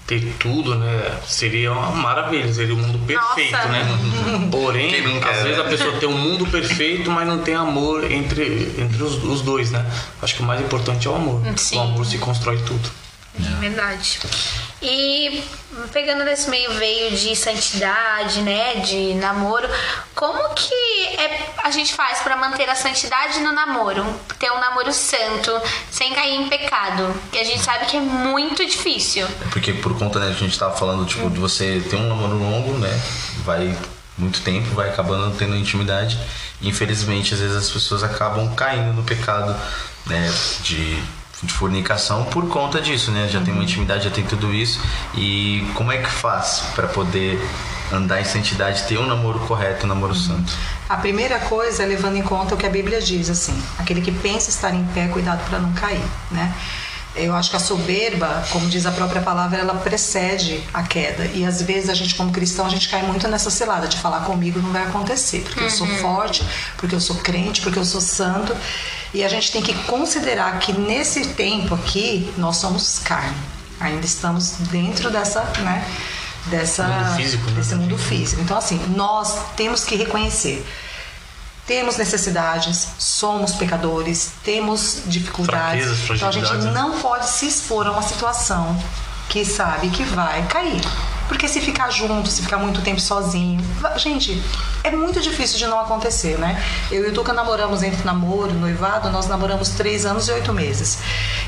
[0.08, 1.18] ter tudo, né?
[1.26, 3.68] Seria uma maravilha, seria o mundo perfeito, Nossa.
[3.68, 4.48] né?
[4.50, 5.64] Porém, quer, às vezes né?
[5.64, 9.70] a pessoa tem um mundo perfeito, mas não tem amor entre, entre os, os dois,
[9.70, 9.84] né?
[10.22, 11.42] Acho que o mais importante é o amor.
[11.56, 11.76] Sim.
[11.76, 12.90] O amor se constrói tudo.
[13.60, 14.20] Verdade.
[14.80, 15.42] E
[15.92, 19.68] pegando nesse meio veio de santidade, né, de namoro,
[20.14, 24.04] como que é, a gente faz pra manter a santidade no namoro?
[24.38, 25.50] Ter um namoro santo,
[25.90, 29.26] sem cair em pecado, que a gente sabe que é muito difícil.
[29.26, 32.38] É Porque por conta, né, a gente tava falando, tipo, de você ter um namoro
[32.38, 33.00] longo, né?
[33.44, 33.76] Vai
[34.16, 36.18] muito tempo, vai acabando tendo intimidade.
[36.60, 39.54] Infelizmente, às vezes as pessoas acabam caindo no pecado,
[40.06, 40.32] né?
[40.62, 41.00] De,
[41.42, 43.28] de fornicação por conta disso, né?
[43.28, 44.80] Já tem uma intimidade, já tem tudo isso.
[45.14, 47.40] E como é que faz para poder
[47.92, 50.52] andar em santidade, ter um namoro correto, um namoro santo?
[50.88, 54.12] A primeira coisa é levando em conta o que a Bíblia diz, assim, aquele que
[54.12, 56.52] pensa estar em pé, cuidado para não cair, né?
[57.14, 61.24] Eu acho que a soberba, como diz a própria palavra, ela precede a queda.
[61.26, 64.20] E às vezes a gente, como cristão, a gente cai muito nessa cilada de falar
[64.20, 66.44] comigo não vai acontecer, porque eu sou forte,
[66.76, 68.54] porque eu sou crente, porque eu sou santo.
[69.12, 73.36] E a gente tem que considerar que nesse tempo aqui nós somos carne.
[73.80, 75.86] Ainda estamos dentro dessa, né?
[76.46, 77.56] Dessa, Mundo físico, né?
[77.56, 78.42] desse mundo físico.
[78.42, 80.66] Então, assim, nós temos que reconhecer.
[81.66, 85.84] Temos necessidades, somos pecadores, temos dificuldades.
[85.84, 86.72] Fraquezas, então a gente né?
[86.72, 88.74] não pode se expor a uma situação
[89.28, 90.80] que sabe que vai cair.
[91.28, 93.60] Porque se ficar junto, se ficar muito tempo sozinho,
[93.96, 94.42] gente,
[94.82, 96.62] é muito difícil de não acontecer, né?
[96.90, 100.98] Eu e o Tuca namoramos entre namoro noivado, nós namoramos três anos e oito meses.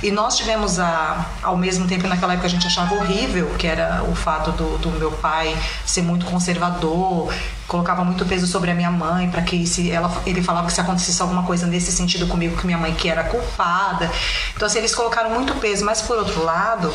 [0.03, 4.05] E nós tivemos a, ao mesmo tempo, naquela época a gente achava horrível, que era
[4.05, 7.33] o fato do, do meu pai ser muito conservador,
[7.67, 10.81] colocava muito peso sobre a minha mãe para que se ela ele falava que se
[10.81, 14.11] acontecesse alguma coisa nesse sentido comigo que minha mãe que era culpada
[14.57, 16.93] então assim eles colocaram muito peso mas por outro lado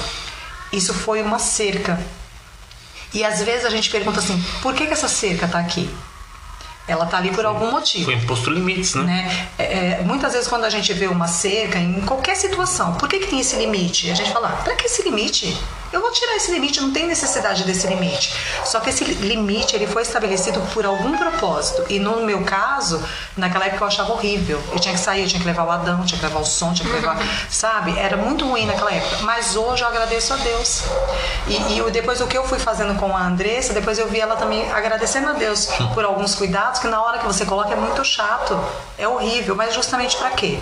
[0.74, 1.98] isso foi uma cerca
[3.14, 5.90] e às vezes a gente pergunta assim por que, que essa cerca tá aqui
[6.88, 9.04] ela tá ali por algum motivo Foi imposto limites, né?
[9.04, 9.48] né?
[9.58, 13.20] É, é, muitas vezes quando a gente vê uma cerca em qualquer situação, por que,
[13.20, 14.12] que tem esse limite?
[14.12, 15.58] A gente fala, pra que esse limite?
[15.92, 18.36] Eu vou tirar esse limite, não tem necessidade desse limite.
[18.66, 21.86] Só que esse limite ele foi estabelecido por algum propósito.
[21.90, 23.04] E no meu caso,
[23.38, 24.62] naquela época eu achava horrível.
[24.72, 26.74] Eu tinha que sair, eu tinha que levar o Adão, tinha que levar o som,
[26.74, 27.18] tinha que levar.
[27.50, 27.98] Sabe?
[27.98, 29.18] Era muito ruim naquela época.
[29.22, 30.84] Mas hoje eu agradeço a Deus.
[31.48, 34.36] E, e depois o que eu fui fazendo com a Andressa, depois eu vi ela
[34.36, 38.04] também agradecendo a Deus por alguns cuidados que na hora que você coloca é muito
[38.04, 38.60] chato.
[38.98, 39.56] É horrível.
[39.56, 40.60] Mas justamente pra quê?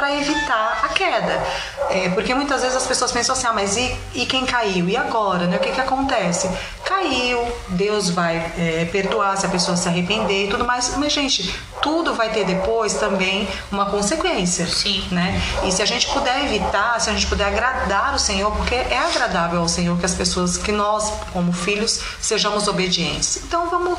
[0.00, 1.46] Para evitar a queda.
[1.90, 4.88] É, porque muitas vezes as pessoas pensam assim, ah, mas e, e quem caiu?
[4.88, 5.46] E agora?
[5.46, 5.58] Né?
[5.58, 6.50] O que, que acontece?
[6.82, 10.96] Caiu, Deus vai é, perdoar se a pessoa se arrepender e tudo mais.
[10.96, 14.66] Mas, gente, tudo vai ter depois também uma consequência.
[14.66, 15.06] Sim.
[15.10, 15.38] Né?
[15.64, 18.98] E se a gente puder evitar, se a gente puder agradar o Senhor, porque é
[18.98, 23.36] agradável ao Senhor que as pessoas, que nós, como filhos, sejamos obedientes.
[23.44, 23.98] Então vamos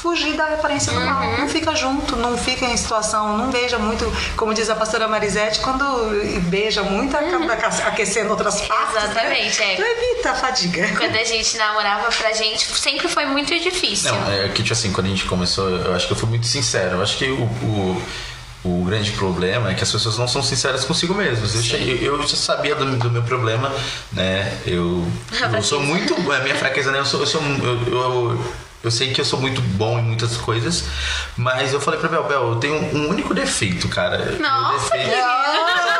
[0.00, 1.22] fugir da aparência do mal.
[1.38, 5.60] Não fica junto, não fica em situação, não beija muito, como diz a pastora Marisete,
[5.60, 5.84] quando
[6.48, 7.52] beija muito, acaba
[7.88, 8.94] aquecendo outras partes.
[8.94, 9.10] né?
[9.10, 9.74] Exatamente, é.
[9.74, 10.88] Então evita a fadiga.
[10.96, 14.12] Quando a gente namorava, pra gente sempre foi muito difícil.
[14.12, 16.46] Não, é que, tipo assim, quando a gente começou, eu acho que eu fui muito
[16.46, 16.96] sincero.
[16.96, 18.02] Eu acho que o, o,
[18.64, 21.54] o grande problema é que as pessoas não são sinceras consigo mesmas.
[21.72, 23.70] Eu, eu já sabia do, do meu problema,
[24.12, 24.58] né?
[24.66, 25.06] Eu,
[25.52, 26.14] eu sou muito.
[26.32, 27.00] A minha fraqueza, né?
[27.00, 27.20] Eu sou.
[27.20, 30.84] Eu, sou, eu, eu, sei que eu sou muito bom em muitas coisas,
[31.36, 34.18] mas eu falei pra Bel, Bel, eu tenho um único defeito, cara.
[34.18, 35.99] Meu Nossa, defeito, querida.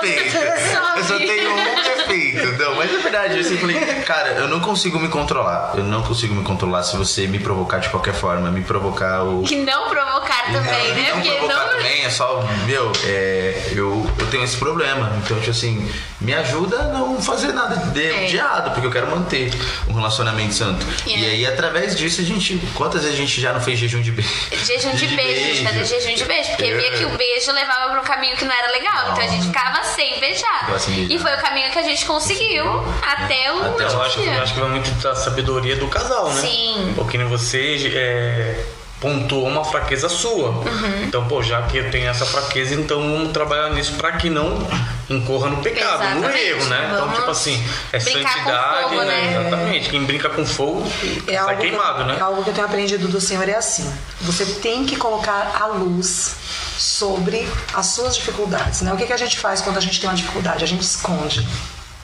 [0.00, 0.36] Defeito.
[0.36, 2.52] Eu só tenho um defeito.
[2.62, 3.36] Não, mas é verdade.
[3.38, 5.72] Eu sempre falei, cara, eu não consigo me controlar.
[5.76, 9.44] Eu não consigo me controlar se você me provocar de qualquer forma, me provocar o.
[9.50, 11.06] E não provocar também, Não, né?
[11.10, 11.68] não Porque provocar não.
[11.70, 15.12] também, é só, meu, é, eu, eu tenho esse problema.
[15.24, 18.24] Então, tipo assim, me ajuda a não fazer nada de, É.
[18.26, 19.50] de errado, porque eu quero manter
[19.88, 20.84] um relacionamento santo.
[21.06, 21.10] É.
[21.10, 22.58] E aí, através disso, a gente.
[22.74, 24.30] Quantas vezes a gente já não fez jejum de beijo?
[24.64, 27.90] Jejum de beijo, a gente fazia jejum de beijo, porque via que o beijo levava
[27.90, 29.10] pra um caminho que não era legal.
[29.12, 30.60] Então a gente ficava sem beijar.
[30.60, 31.14] Ficava sem beijar.
[31.14, 32.64] E foi o caminho que a gente conseguiu
[33.02, 34.42] até o Até o Eu último acho, que- eu dia.
[34.42, 36.40] acho que vai muito da sabedoria do casal, né?
[36.40, 36.92] Sim.
[36.96, 38.64] Porque nem você é,
[39.00, 40.50] pontuou uma fraqueza sua.
[40.50, 41.04] Uhum.
[41.04, 44.68] Então, pô, já que eu tenho essa fraqueza, então vamos trabalhar nisso pra que não
[45.08, 46.44] incorra no pecado, no Exatamente.
[46.44, 46.88] erro, né?
[46.92, 49.40] Então, Vamos tipo assim, é santidade, fogo, né?
[49.40, 49.88] Exatamente.
[49.90, 50.86] Quem brinca com fogo
[51.26, 52.16] É sai algo, queimado, que, né?
[52.18, 53.90] é algo que eu tenho aprendido do Senhor é assim.
[54.20, 56.36] Você tem que colocar a luz
[56.78, 58.82] sobre as suas dificuldades.
[58.82, 58.92] Né?
[58.92, 60.62] O que, que a gente faz quando a gente tem uma dificuldade?
[60.62, 61.46] A gente esconde.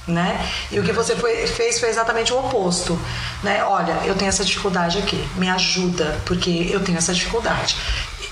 [0.06, 0.48] Né?
[0.70, 2.96] E o que você foi- fez foi exatamente o oposto.
[3.42, 3.64] Né?
[3.64, 7.76] Olha, eu tenho essa dificuldade aqui, me ajuda, porque eu tenho essa dificuldade.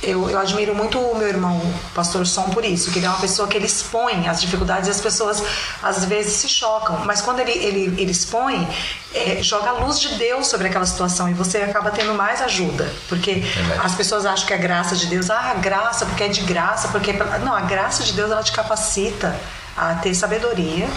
[0.01, 3.09] Eu, eu admiro muito o meu irmão, o pastor Som, por isso, que ele é
[3.09, 5.43] uma pessoa que ele expõe as dificuldades e as pessoas
[5.83, 8.69] às vezes se chocam, mas quando ele, ele, ele expõe,
[9.15, 12.93] é, joga a luz de Deus sobre aquela situação e você acaba tendo mais ajuda,
[13.09, 13.81] porque Verdade.
[13.83, 17.13] as pessoas acham que é graça de Deus, ah, graça, porque é de graça, porque.
[17.43, 19.35] Não, a graça de Deus ela te capacita
[19.77, 20.89] a ter sabedoria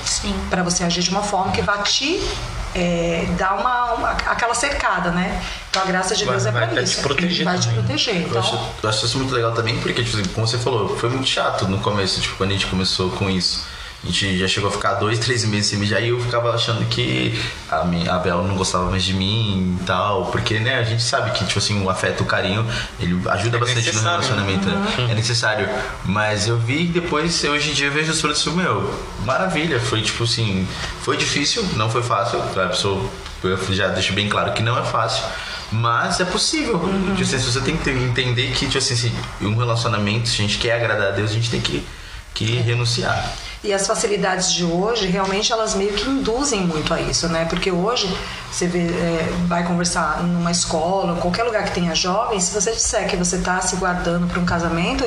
[0.49, 2.21] para você agir de uma forma que vai te
[2.75, 5.41] é, dar uma, uma- aquela cercada, né?
[5.69, 6.97] Então a graça de Vai- Deus é vai para até isso.
[6.97, 7.79] te proteger vai te também.
[7.81, 8.15] proteger.
[8.21, 10.95] Eu Então, acho, eu acho isso muito legal também, porque, tipo assim, como você falou,
[10.95, 13.65] foi muito chato no começo, tipo, quando a gente começou com isso.
[14.03, 16.86] A gente já chegou a ficar dois, três meses sem mijar e eu ficava achando
[16.86, 17.38] que
[17.69, 20.27] a, minha, a Bela não gostava mais de mim e tal.
[20.27, 22.65] Porque, né, a gente sabe que, tipo assim, o afeto, o carinho,
[22.99, 24.67] ele ajuda É bastante no necessário, relacionamento.
[24.67, 25.07] né?
[25.12, 25.69] É necessário.
[26.05, 28.93] Mas eu vi que depois, hoje em dia, eu vejo os frutos, meu,
[29.25, 29.79] maravilha.
[29.79, 30.65] Foi, tipo assim,
[31.01, 32.39] foi difícil, não foi fácil.
[32.53, 33.12] Claro, sou,
[33.43, 35.23] eu já deixo bem claro que não é fácil.
[35.71, 36.79] Mas é possível.
[37.17, 40.73] Tipo assim, você tem que entender que, tipo assim, um relacionamento, se a gente quer
[40.75, 41.86] agradar a Deus, a gente tem que,
[42.33, 43.33] que renunciar.
[43.63, 47.45] E as facilidades de hoje, realmente, elas meio que induzem muito a isso, né?
[47.45, 48.07] Porque hoje,
[48.51, 53.07] você vê, é, vai conversar numa escola, qualquer lugar que tenha jovens, se você disser
[53.07, 55.03] que você está se guardando para um casamento,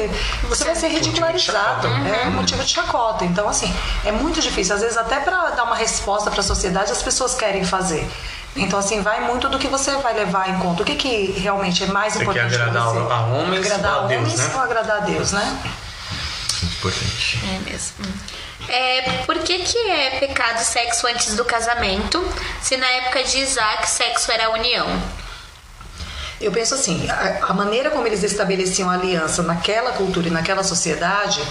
[0.48, 1.86] você vai ser ridicularizado.
[1.86, 3.24] É motivo de chacota.
[3.24, 3.72] Então, assim,
[4.04, 4.74] é muito difícil.
[4.74, 8.06] Às vezes, até para dar uma resposta para a sociedade, as pessoas querem fazer.
[8.56, 10.82] Então, assim, vai muito do que você vai levar em conta.
[10.82, 13.12] O que, que realmente é mais Você quer importante para agradar você?
[13.12, 14.50] a homens agradar ou a Deus, homens né?
[14.54, 15.60] ou agradar a Deus, né?
[16.62, 17.40] Muito importante.
[17.44, 17.94] É mesmo.
[18.70, 22.24] É, por que, que é pecado sexo antes do casamento,
[22.62, 24.86] se na época de Isaac sexo era a união?
[26.40, 30.62] Eu penso assim, a, a maneira como eles estabeleciam a aliança naquela cultura e naquela
[30.62, 31.42] sociedade,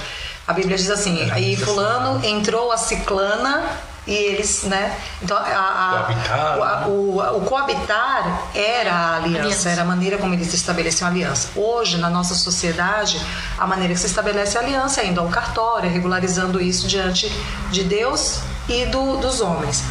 [0.48, 3.80] a Bíblia diz assim, aí fulano entrou a ciclana
[4.10, 4.98] e eles, né?
[5.22, 6.86] Então a, a- o, a- né?
[6.88, 9.70] o, o coabitar era a aliança, Aliança.
[9.70, 11.50] era a maneira como eles estabeleciam a aliança.
[11.56, 13.22] Hoje, na nossa sociedade,
[13.58, 17.32] a maneira que se estabelece a aliança é indo ao cartório, regularizando isso diante
[17.72, 19.84] de Deus e do- dos homens.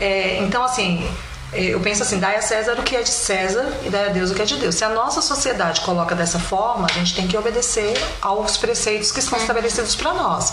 [0.00, 1.06] É, então, assim,
[1.52, 4.30] eu penso assim, dai a César o que é de César e dai a Deus
[4.30, 4.76] o que é de Deus.
[4.76, 9.18] Se a nossa sociedade coloca dessa forma, a gente tem que obedecer aos preceitos que
[9.18, 10.52] estão estabelecidos para nós.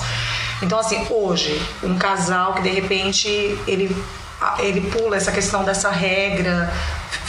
[0.62, 3.30] Então, assim, hoje, um casal que de repente
[3.68, 3.96] ele,
[4.58, 6.74] ele pula essa questão dessa regra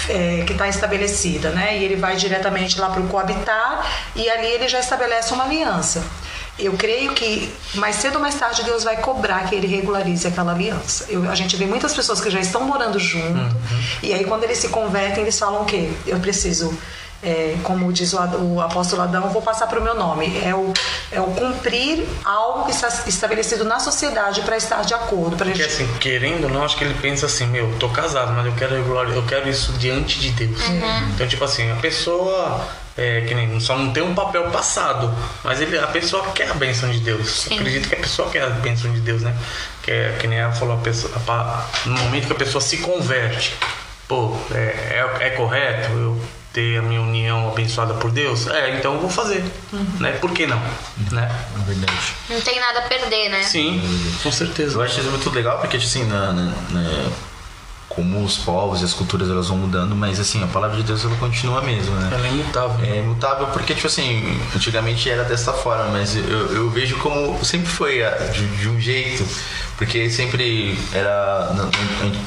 [0.08, 1.76] é, que está estabelecida, né?
[1.76, 6.02] E ele vai diretamente lá para o coabitar e ali ele já estabelece uma aliança.
[6.58, 10.52] Eu creio que mais cedo ou mais tarde Deus vai cobrar que ele regularize aquela
[10.52, 11.06] aliança.
[11.08, 13.56] Eu- a gente vê muitas pessoas que já estão morando junto
[14.02, 15.90] e aí quando eles se convertem eles falam o quê?
[16.06, 16.76] Eu preciso
[17.20, 20.40] é, como diz o, o apóstolo Adão, eu vou passar para o meu nome.
[20.44, 20.72] É o,
[21.10, 25.36] é o cumprir algo que está estabelecido na sociedade para estar de acordo.
[25.36, 25.72] Pra Porque gente...
[25.82, 28.76] assim, querendo ou não, acho que ele pensa assim, meu, tô casado, mas eu quero
[28.76, 30.60] regular, eu quero isso diante de Deus.
[31.12, 32.64] Então, tipo assim, a pessoa
[32.98, 36.54] é, que nem só não tem um papel passado, mas ele, a pessoa quer a
[36.54, 37.30] bênção de Deus.
[37.30, 37.54] Sim.
[37.54, 39.34] Acredito que a pessoa quer a bênção de Deus, né?
[39.82, 42.78] Que, é, que nem ela falou, a pessoa, a no momento que a pessoa se
[42.78, 43.54] converte,
[44.08, 44.58] pô, é,
[45.20, 46.20] é, é correto eu
[46.52, 48.48] ter a minha união abençoada por Deus?
[48.48, 49.44] É, então eu vou fazer,
[50.00, 50.12] né?
[50.12, 50.58] Por que não?
[51.12, 51.30] Né?
[51.54, 52.14] É verdade.
[52.28, 53.42] Não tem nada a perder, né?
[53.44, 53.80] Sim,
[54.22, 54.76] com certeza.
[54.76, 57.10] Eu acho isso muito legal porque, assim, na, na- na-
[57.98, 61.04] como os povos e as culturas elas vão mudando, mas assim, a palavra de Deus
[61.04, 62.10] ela continua a mesma, né?
[62.12, 62.86] Ela é imutável.
[62.86, 67.68] É imutável porque, tipo assim, antigamente era dessa forma, mas eu, eu vejo como sempre
[67.68, 67.98] foi
[68.32, 69.26] de, de um jeito,
[69.78, 71.54] porque sempre era,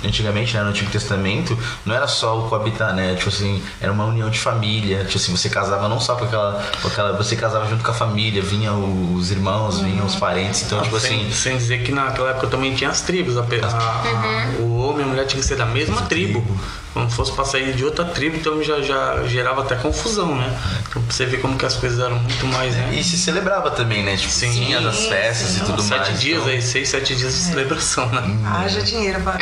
[0.04, 3.16] antigamente, né, no Antigo Testamento, não era só o coabitar, né?
[3.16, 6.64] Tipo assim, era uma união de família, tipo assim, você casava não só com aquela,
[6.82, 10.82] com aquela você casava junto com a família, vinha os irmãos, vinham os parentes, então,
[10.82, 13.38] tipo sem, assim, sem dizer que naquela época também tinha as tribos.
[13.38, 16.42] A, a- a- o homem e a mulher tinha que ser da mesma tribo.
[16.94, 20.60] Quando fosse pra sair de outra tribo, então já, já gerava até confusão, né?
[20.90, 22.90] Então pra você ver como que as coisas eram muito mais, né?
[22.94, 24.18] E se celebrava também, né?
[24.18, 24.52] Tipo, Sim.
[24.52, 26.20] tinha as festas e tudo Sete mais.
[26.20, 28.22] dias então- aí, seis, sete dias de celebração, né?
[28.46, 29.38] Haja dinheiro para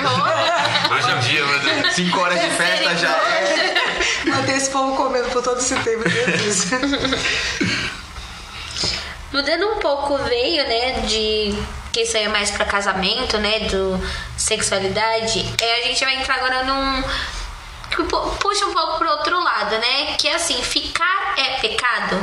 [0.95, 3.73] Hoje em dia, meu Deus, cinco horas de festa já é.
[4.29, 6.07] manter esse povo comendo por todo esse tempo.
[6.07, 6.67] Jesus.
[9.33, 11.53] Mudando um pouco veio, né, de
[11.91, 13.99] que isso aí é mais pra casamento, né, do
[14.38, 17.03] sexualidade, é, a gente vai entrar agora num
[17.95, 22.19] puxa um pouco pro outro lado, né, que é assim, ficar é pecado.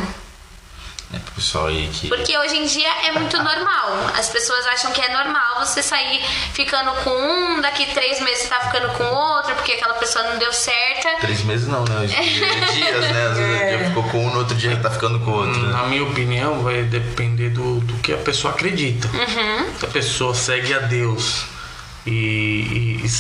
[1.15, 2.09] É pro pessoal aí que.
[2.09, 4.11] Porque hoje em dia é muito normal.
[4.19, 6.21] As pessoas acham que é normal você sair
[6.53, 10.37] ficando com um, daqui três meses você tá ficando com outro, porque aquela pessoa não
[10.39, 11.09] deu certa.
[11.21, 12.01] Três meses não, né?
[12.01, 13.27] Hoje em dia é dias, né?
[13.31, 15.61] Às vezes um dia ficou com um, no outro dia tá ficando com o outro.
[15.63, 15.73] né?
[15.73, 19.09] Na minha opinião, vai depender do, do que a pessoa acredita.
[19.79, 21.45] Se a pessoa segue a Deus
[22.05, 22.11] e,
[23.05, 23.11] e-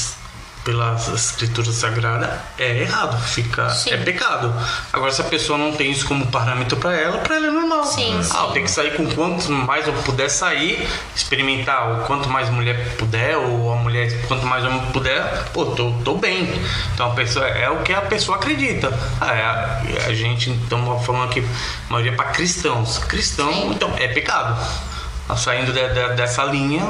[0.71, 3.91] e s- pelas escrituras sagradas, é errado, fica, Sim.
[3.91, 4.53] é pecado.
[4.93, 7.85] Agora, se a pessoa não tem isso como parâmetro para ela, para ela é normal.
[7.85, 8.37] Sim, ah, sim.
[8.39, 12.97] eu tenho que sair com quanto mais eu puder sair, experimentar, o quanto mais mulher
[12.97, 16.49] puder, ou a mulher, quanto mais homem puder, pô, tô, tô bem.
[16.95, 18.93] Então a pessoa é o que a pessoa acredita.
[19.21, 21.41] Ah, é, a, a gente estamos falando aqui,
[21.89, 22.99] a maioria para cristãos.
[22.99, 23.71] Cristão, Sim.
[23.71, 24.57] então, é pecado.
[25.29, 26.87] Tá Saindo de- de- dessa linha,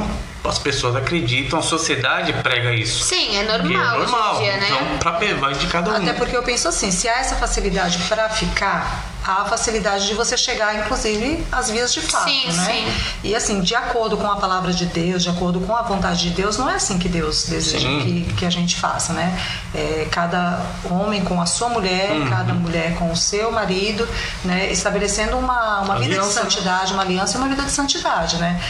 [0.48, 3.04] as pessoas acreditam, a sociedade prega isso.
[3.04, 4.38] Sim, é E é normal, normal.
[4.38, 4.66] dia, né?
[4.70, 5.96] Então, pra, vai de cada um.
[5.96, 10.14] Até porque eu penso assim, se há essa facilidade para ficar, há a facilidade de
[10.14, 12.64] você chegar, inclusive, às vias de fato, Sim, né?
[12.64, 13.18] sim.
[13.24, 16.30] E assim, de acordo com a palavra de Deus, de acordo com a vontade de
[16.30, 19.36] Deus, não é assim que Deus deseja que, que a gente faça, né?
[19.74, 22.28] É, cada homem com a sua mulher, Uhum.
[22.30, 24.06] cada mulher com o seu marido,
[24.44, 24.70] né?
[24.70, 26.26] Estabelecendo uma, uma vida de né?
[26.32, 28.60] santidade, uma aliança e uma vida de santidade, né?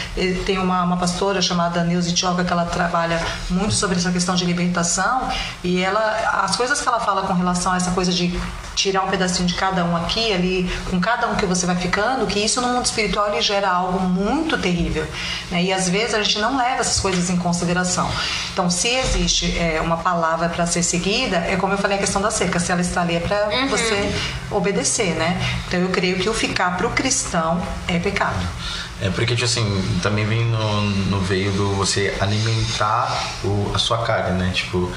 [0.47, 4.45] Tem uma, uma pastora chamada Neuza Tioca que ela trabalha muito sobre essa questão de
[4.45, 5.29] libertação
[5.63, 6.01] e ela,
[6.45, 8.39] as coisas que ela fala com relação a essa coisa de
[8.77, 12.27] tirar um pedacinho de cada um aqui, ali, com cada um que você vai ficando,
[12.27, 15.07] que isso no mundo espiritual ele gera algo muito terrível,
[15.51, 15.63] né?
[15.63, 18.09] E às vezes a gente não leva essas coisas em consideração.
[18.53, 22.21] Então, se existe é, uma palavra para ser seguida, é como eu falei a questão
[22.21, 24.13] da seca, se ela está ali é para você
[24.51, 25.41] obedecer, né?
[25.67, 28.47] Então, eu creio que o ficar para o cristão é pecado.
[29.01, 33.99] É porque, tipo assim, também vem no, no veio do você alimentar o, a sua
[33.99, 34.51] carne, né?
[34.55, 34.91] Tipo,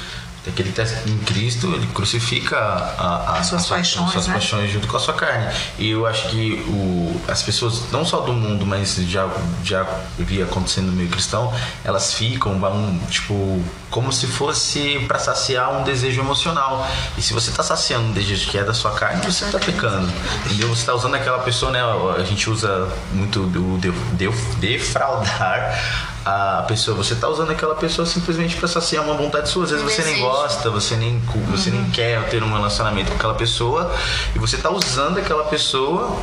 [0.50, 4.28] aquele que tá em Cristo, ele crucifica a, a, As suas a paixões, as suas
[4.28, 4.34] né?
[4.34, 5.54] paixões junto com a sua carne.
[5.78, 9.30] E eu acho que o, as pessoas, não só do mundo, mas já,
[9.64, 15.80] já via acontecendo no meio cristão, elas ficam, vão, tipo, como se fosse para saciar
[15.80, 16.88] um desejo emocional.
[17.18, 20.12] E se você tá saciando um desejo que é da sua carne, você tá pecando.
[20.46, 20.70] Entendeu?
[20.70, 21.80] Você tá usando aquela pessoa, né?
[22.18, 26.96] A gente usa muito o de, de, defraudar a pessoa.
[26.98, 29.64] Você tá usando aquela pessoa simplesmente para saciar uma vontade sua.
[29.64, 33.36] Às vezes você nem gosta, você nem, você nem quer ter um relacionamento com aquela
[33.36, 33.94] pessoa.
[34.36, 36.18] E você tá usando aquela pessoa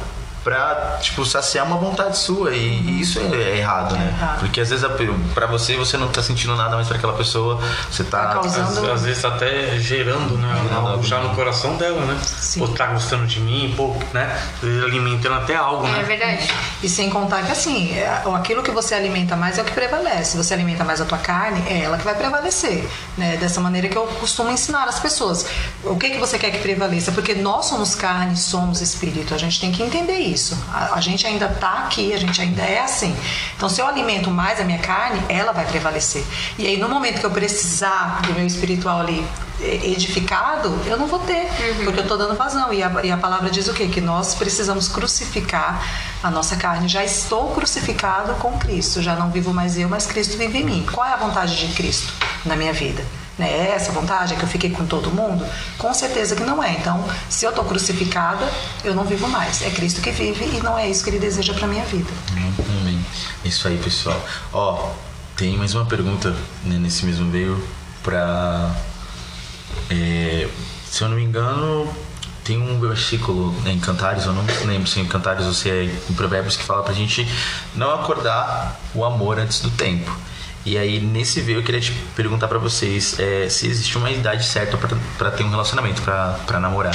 [0.46, 2.54] pra, tipo, saciar uma vontade sua.
[2.54, 4.14] E, e isso é errado, né?
[4.16, 4.38] errado.
[4.38, 4.86] Porque às vezes
[5.34, 8.26] pra você, você não tá sentindo nada, mas pra aquela pessoa, você tá.
[8.28, 10.48] Tá causando- Às, às vezes até gerando, né?
[10.62, 12.16] Gerando algo já no coração dela, né?
[12.22, 12.60] Sim.
[12.60, 14.40] Pô, tá gostando de mim, pô, né?
[14.84, 16.02] Alimentando até algo, É né?
[16.04, 16.48] verdade.
[16.80, 20.30] E sem contar que assim, é, aquilo que você alimenta mais é o que prevalece.
[20.32, 22.88] Se você alimenta mais a tua carne, é ela que vai prevalecer.
[23.18, 23.36] Né?
[23.36, 25.44] Dessa maneira que eu costumo ensinar as pessoas.
[25.82, 27.10] O que, que você quer que prevaleça?
[27.10, 29.34] Porque nós somos carne, somos espírito.
[29.34, 30.35] A gente tem que entender isso.
[30.72, 33.16] A, a gente ainda tá aqui, a gente ainda é assim.
[33.56, 36.24] Então, se eu alimento mais a minha carne, ela vai prevalecer.
[36.58, 39.26] E aí, no momento que eu precisar do meu espiritual ali
[39.60, 41.84] edificado, eu não vou ter, uhum.
[41.84, 42.72] porque eu estou dando vazão.
[42.72, 43.88] E a, e a palavra diz o quê?
[43.88, 45.82] Que nós precisamos crucificar
[46.22, 46.88] a nossa carne.
[46.88, 50.86] Já estou crucificado com Cristo, já não vivo mais eu, mas Cristo vive em mim.
[50.92, 52.12] Qual é a vontade de Cristo
[52.44, 53.04] na minha vida?
[53.38, 53.70] Né?
[53.70, 55.46] Essa vontade é que eu fiquei com todo mundo?
[55.76, 56.72] Com certeza que não é.
[56.72, 58.48] Então, se eu estou crucificada,
[58.82, 59.62] eu não vivo mais.
[59.62, 62.10] É Cristo que vive e não é isso que Ele deseja para minha vida.
[62.80, 63.04] Amém.
[63.44, 64.20] Isso aí, pessoal.
[64.52, 64.90] Ó,
[65.36, 66.30] tem mais uma pergunta
[66.64, 67.62] né, nesse mesmo veio
[68.02, 68.74] para
[69.90, 70.48] é,
[70.90, 71.88] se eu não me engano,
[72.42, 75.68] tem um versículo né, em Cantares, eu não lembro se é em Cantares ou se
[75.68, 77.26] é em Provérbios, que fala pra gente
[77.74, 80.10] não acordar o amor antes do tempo.
[80.66, 84.44] E aí, nesse veio, eu queria te perguntar para vocês é, se existe uma idade
[84.44, 84.76] certa
[85.16, 86.92] para ter um relacionamento, para namorar.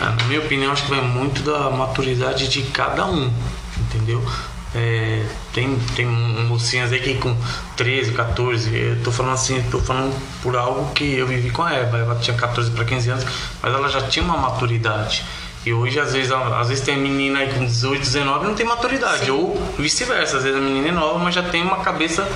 [0.00, 3.32] Na minha opinião, acho que vai muito da maturidade de cada um,
[3.78, 4.28] entendeu?
[4.74, 7.36] É, tem, tem mocinhas aí que com
[7.76, 11.74] 13, 14, eu tô falando assim, tô falando por algo que eu vivi com a
[11.74, 11.98] Eva.
[11.98, 13.24] Ela tinha 14 para 15 anos,
[13.62, 15.24] mas ela já tinha uma maturidade.
[15.66, 18.66] E hoje, às vezes, às vezes tem menina aí com 18, 19 e não tem
[18.66, 19.26] maturidade.
[19.26, 19.30] Sim.
[19.32, 22.26] Ou vice-versa, às vezes a menina é nova, mas já tem uma cabeça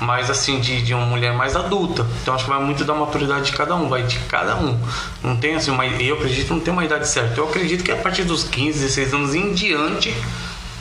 [0.00, 2.06] mais assim de, de uma mulher mais adulta.
[2.22, 4.78] Então acho que vai muito da maturidade de cada um, vai de cada um.
[5.22, 7.38] Não tem assim uma eu acredito que não tem uma idade certa.
[7.38, 10.14] Eu acredito que a partir dos 15, 16 anos em diante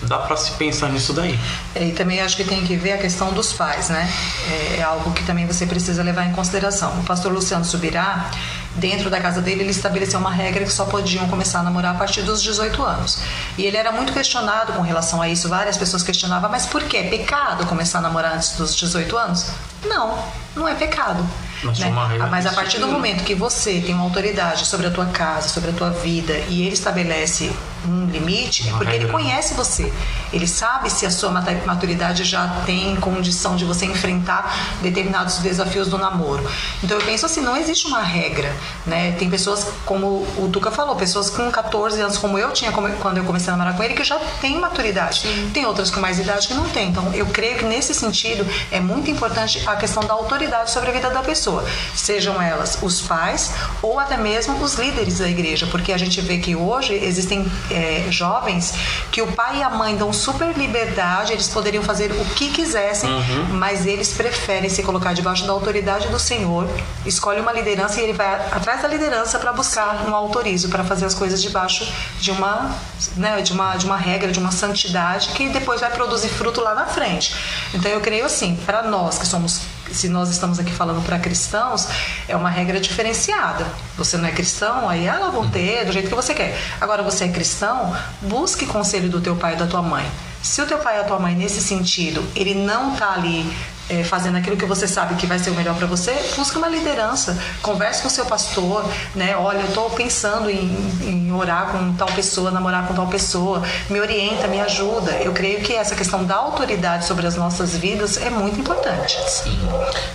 [0.04, 1.38] dá para se pensar nisso daí.
[1.76, 4.10] É, e também acho que tem que ver a questão dos pais, né?
[4.50, 7.00] É, é algo que também você precisa levar em consideração.
[7.00, 8.32] O pastor Luciano Subirá,
[8.76, 11.98] dentro da casa dele, ele estabeleceu uma regra que só podiam começar a namorar a
[11.98, 13.20] partir dos 18 anos.
[13.58, 15.50] E ele era muito questionado com relação a isso.
[15.50, 16.98] Várias pessoas questionavam, mas por que?
[16.98, 19.48] É pecado começar a namorar antes dos 18 anos?
[19.86, 20.18] Não,
[20.56, 21.26] não é pecado.
[21.64, 21.92] Mas, né?
[22.30, 25.72] Mas a partir do momento que você tem uma autoridade sobre a tua casa, sobre
[25.72, 27.52] a tua vida, e ele estabelece
[27.88, 29.92] um limite, é porque ele conhece você.
[30.32, 35.98] Ele sabe se a sua maturidade já tem condição de você enfrentar determinados desafios do
[35.98, 36.50] namoro.
[36.84, 39.14] Então eu penso assim, não existe uma regra, né?
[39.14, 43.24] Tem pessoas, como o Tuca falou, pessoas com 14 anos, como eu tinha quando eu
[43.24, 45.22] comecei a namorar com ele, que já tem maturidade.
[45.22, 45.52] Sim.
[45.54, 46.90] Tem outras com mais idade que não tem.
[46.90, 50.94] Então eu creio que nesse sentido é muito importante a questão da autoridade sobre a
[50.94, 51.66] vida da pessoa.
[51.96, 56.38] Sejam elas os pais ou até mesmo os líderes da igreja, porque a gente vê
[56.38, 58.74] que hoje existem é, jovens
[59.12, 63.10] que o pai e a mãe dão super liberdade, eles poderiam fazer o que quisessem,
[63.10, 63.46] uhum.
[63.52, 66.68] mas eles preferem se colocar debaixo da autoridade do Senhor,
[67.06, 71.06] escolhe uma liderança e ele vai atrás da liderança para buscar um autorizo para fazer
[71.06, 71.88] as coisas debaixo
[72.20, 72.76] de uma,
[73.16, 76.76] né, de uma de uma regra, de uma santidade que depois vai produzir fruto lá
[76.76, 77.36] na frente.
[77.74, 81.88] Então eu creio assim, para nós que somos se nós estamos aqui falando para cristãos,
[82.28, 83.66] é uma regra diferenciada.
[83.98, 86.58] Você não é cristão, aí ela vão ter do jeito que você quer.
[86.80, 90.06] Agora você é cristão, busque conselho do teu pai e da tua mãe.
[90.42, 93.46] Se o teu pai e a tua mãe nesse sentido, ele não tá ali
[93.90, 96.68] é, fazendo aquilo que você sabe que vai ser o melhor para você, busque uma
[96.68, 99.36] liderança, converse com seu pastor, né?
[99.36, 100.70] Olha, eu estou pensando em,
[101.02, 105.12] em, orar com tal pessoa, namorar com tal pessoa, me orienta, me ajuda.
[105.14, 109.18] Eu creio que essa questão da autoridade sobre as nossas vidas é muito importante.
[109.28, 109.58] Sim.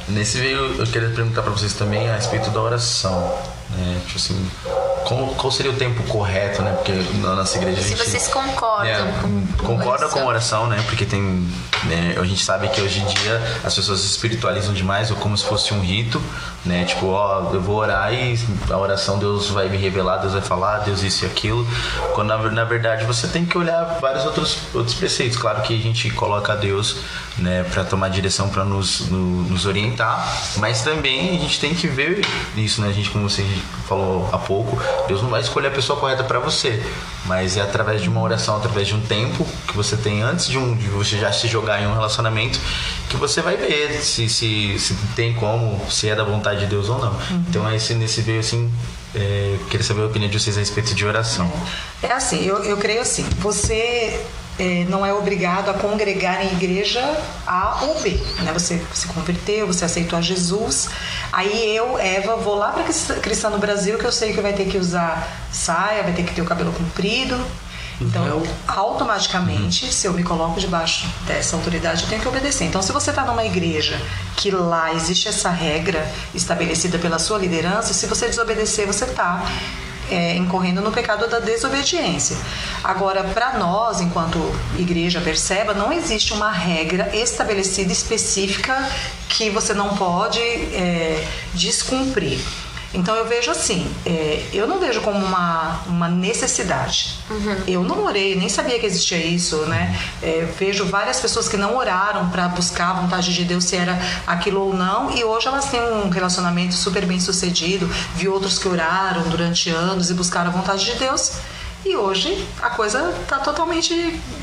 [0.08, 3.32] Nesse veio, eu queria perguntar para vocês também a respeito da oração,
[3.76, 4.00] né?
[4.06, 4.50] Tipo assim,
[5.04, 6.72] qual, qual, seria o tempo correto, né?
[6.72, 7.98] Porque na nossa igreja a gente.
[7.98, 10.82] Se vocês concordam é, com Concorda com oração, né?
[10.86, 11.48] Porque tem.
[11.84, 15.44] Né, a gente sabe que hoje em dia as pessoas espiritualizam demais, ou como se
[15.44, 16.22] fosse um rito,
[16.64, 16.84] né?
[16.84, 18.38] Tipo, ó, eu vou orar e
[18.70, 21.66] a oração Deus vai me revelar, Deus vai falar, Deus isso e aquilo.
[22.14, 25.36] Quando na, na verdade você tem que olhar vários outros, outros preceitos.
[25.36, 26.96] Claro que a gente coloca Deus,
[27.38, 31.86] né, para tomar direção, para nos, no, nos orientar, mas também a gente tem que
[31.86, 32.24] ver
[32.56, 32.88] isso, né?
[32.88, 33.44] A gente, como você
[33.86, 36.82] falou há pouco, Deus não vai escolher a pessoa correta para você,
[37.26, 40.58] mas é através de uma oração, através de um tempo que você tem antes de,
[40.58, 42.58] um, de você já se jogar em um relacionamento,
[43.08, 46.88] que você vai ver se, se, se tem como, se é da vontade de Deus
[46.88, 47.12] ou não.
[47.12, 47.44] Uhum.
[47.48, 48.72] Então, esse, nesse veio assim,
[49.14, 51.50] é, queria saber a opinião de vocês a respeito de oração.
[52.02, 54.20] É, é assim, eu, eu creio assim, você
[54.58, 57.00] é, não é obrigado a congregar em igreja
[57.46, 58.10] A ou B.
[58.40, 58.52] Né?
[58.52, 60.88] Você se converteu, você aceitou a Jesus.
[61.32, 62.84] Aí eu, Eva, vou lá para
[63.20, 66.34] Cristã no Brasil, que eu sei que vai ter que usar saia, vai ter que
[66.34, 67.36] ter o cabelo comprido.
[68.00, 72.64] Então, eu, automaticamente, se eu me coloco debaixo dessa autoridade, eu tenho que obedecer.
[72.64, 74.00] Então, se você está numa igreja
[74.36, 79.44] que lá existe essa regra estabelecida pela sua liderança, se você desobedecer, você está
[80.10, 82.36] é, incorrendo no pecado da desobediência.
[82.82, 84.38] Agora, para nós, enquanto
[84.78, 88.88] igreja perceba, não existe uma regra estabelecida específica
[89.28, 92.38] que você não pode é, descumprir.
[92.94, 97.18] Então eu vejo assim, é, eu não vejo como uma, uma necessidade.
[97.66, 99.98] Eu não orei, nem sabia que existia isso, né?
[100.22, 103.98] É, vejo várias pessoas que não oraram para buscar a vontade de Deus se era
[104.26, 107.90] aquilo ou não, e hoje elas têm um relacionamento super bem sucedido.
[108.14, 111.32] Vi outros que oraram durante anos e buscaram a vontade de Deus.
[111.84, 113.94] E hoje a coisa está totalmente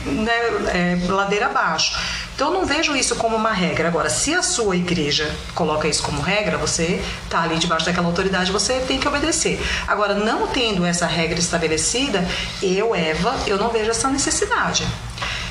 [0.05, 0.33] né,
[0.73, 1.97] é, ladeira abaixo.
[2.35, 3.87] Então eu não vejo isso como uma regra.
[3.87, 8.51] Agora, se a sua igreja coloca isso como regra, você está ali debaixo daquela autoridade,
[8.51, 9.59] você tem que obedecer.
[9.87, 12.27] Agora, não tendo essa regra estabelecida,
[12.61, 14.87] eu, Eva, eu não vejo essa necessidade.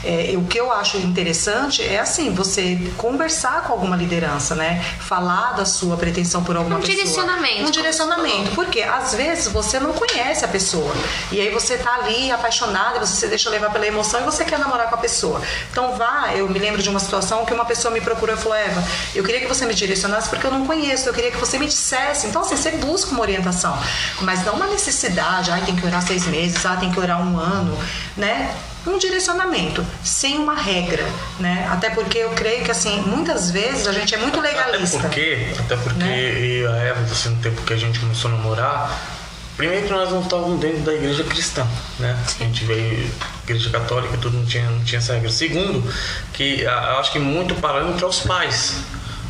[0.05, 4.83] É, o que eu acho interessante é assim, você conversar com alguma liderança, né?
[5.01, 6.97] Falar da sua pretensão por alguma Um pessoa.
[6.97, 8.51] direcionamento, Um direcionamento.
[8.55, 10.93] Porque às vezes você não conhece a pessoa.
[11.31, 14.45] E aí você tá ali apaixonada, e você se deixa levar pela emoção e você
[14.45, 15.41] quer namorar com a pessoa.
[15.71, 18.57] Então vá, eu me lembro de uma situação que uma pessoa me procurou e falou,
[18.57, 18.83] Eva,
[19.15, 21.67] eu queria que você me direcionasse porque eu não conheço, eu queria que você me
[21.67, 22.27] dissesse.
[22.27, 23.79] Então, assim, você busca uma orientação.
[24.23, 27.39] Mas não uma necessidade, ai, tem que orar seis meses, ah, tem que orar um
[27.39, 27.79] ano,
[28.17, 28.55] né?
[28.87, 31.05] Um direcionamento, sem uma regra,
[31.39, 31.69] né?
[31.71, 34.99] Até porque eu creio que assim, muitas vezes a gente é muito legalista.
[34.99, 36.19] Até porque, até porque Né?
[36.19, 39.01] eu e a Eva, assim, no tempo que a gente começou a namorar,
[39.57, 41.67] primeiro que nós não estávamos dentro da igreja cristã,
[41.99, 42.17] né?
[42.41, 43.11] A gente veio
[43.45, 45.31] igreja católica, tudo não tinha, não tinha essa regra.
[45.31, 45.83] Segundo,
[46.33, 48.77] que a- acho que muito parâmetro os pais.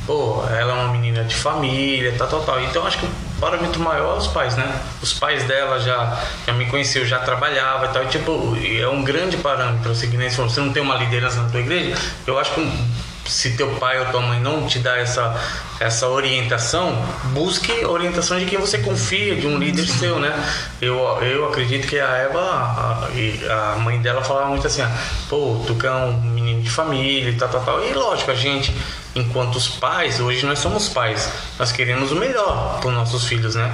[0.06, 2.60] Pô, ela é uma menina de família, tal, tal, tal.
[2.62, 3.08] Então acho que
[3.40, 4.80] parâmetro maior os pais, né?
[5.02, 8.04] Os pais dela já, já me conheciam, já trabalhava e tal.
[8.04, 11.60] E, tipo, é um grande parâmetro, assim, que você não tem uma liderança na tua
[11.60, 12.60] igreja, eu acho que
[13.30, 15.40] se teu pai ou tua mãe não te dá essa,
[15.78, 16.92] essa orientação,
[17.32, 20.32] busque orientação de quem você confia, de um líder seu, né?
[20.80, 24.82] Eu, eu acredito que a Eva, a, a mãe dela falava muito assim,
[25.28, 27.84] pô, tu é um menino de família e tal, tal, tal.
[27.84, 28.74] E lógico, a gente,
[29.14, 33.54] enquanto os pais, hoje nós somos pais, nós queremos o melhor para os nossos filhos,
[33.54, 33.72] né?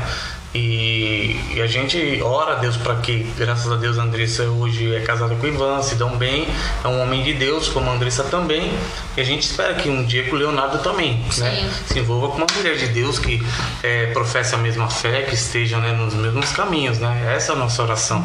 [0.56, 4.94] E, e a gente ora a Deus para que, graças a Deus, a Andressa hoje
[4.94, 6.48] é casada com o Ivan, se dão bem,
[6.82, 8.72] é um homem de Deus, como a Andressa também.
[9.16, 12.38] E a gente espera que um dia que o Leonardo também né, se envolva com
[12.38, 13.44] uma mulher de Deus que
[13.82, 16.98] é, professe a mesma fé, que esteja né, nos mesmos caminhos.
[16.98, 17.34] Né?
[17.36, 18.24] Essa é a nossa oração.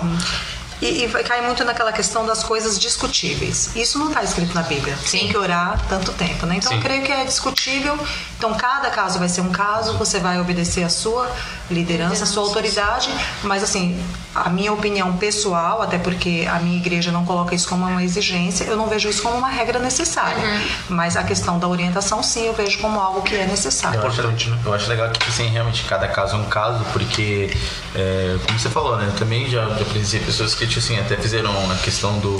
[0.81, 3.75] E, e vai cair muito naquela questão das coisas discutíveis.
[3.75, 4.97] Isso não está escrito na Bíblia.
[5.09, 6.55] Tem que orar tanto tempo, né?
[6.55, 6.77] Então Sim.
[6.77, 7.97] eu creio que é discutível.
[8.37, 11.29] Então cada caso vai ser um caso, você vai obedecer a sua
[11.69, 13.09] liderança, a sua autoridade.
[13.43, 14.03] Mas assim,
[14.33, 18.63] a minha opinião pessoal, até porque a minha igreja não coloca isso como uma exigência,
[18.63, 20.41] eu não vejo isso como uma regra necessária.
[20.87, 23.99] Mas a questão da orientação, sim, eu vejo como algo que é necessário.
[23.99, 24.59] Eu acho, Importante, né?
[24.65, 27.55] eu acho legal que, tipo assim, realmente cada caso é um caso, porque,
[27.93, 29.07] é, como você falou, né?
[29.07, 32.35] Eu também já, já presenciei pessoas que, tipo assim, até fizeram a questão do.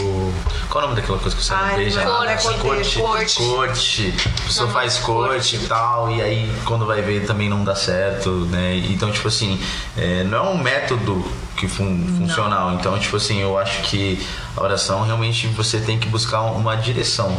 [0.69, 2.01] Qual é o nome daquela coisa que você Ai, não beija?
[2.01, 2.99] é corte.
[2.99, 3.37] corte.
[3.37, 4.13] Corte.
[4.25, 7.75] A pessoa Não, faz corte e tal, e aí quando vai ver também não dá
[7.75, 8.75] certo, né?
[8.89, 9.59] Então, tipo assim,
[9.97, 11.23] é, não é um método
[11.61, 12.73] que fun funcional.
[12.73, 14.19] Então, tipo assim, eu acho que
[14.57, 17.37] a oração realmente você tem que buscar uma direção.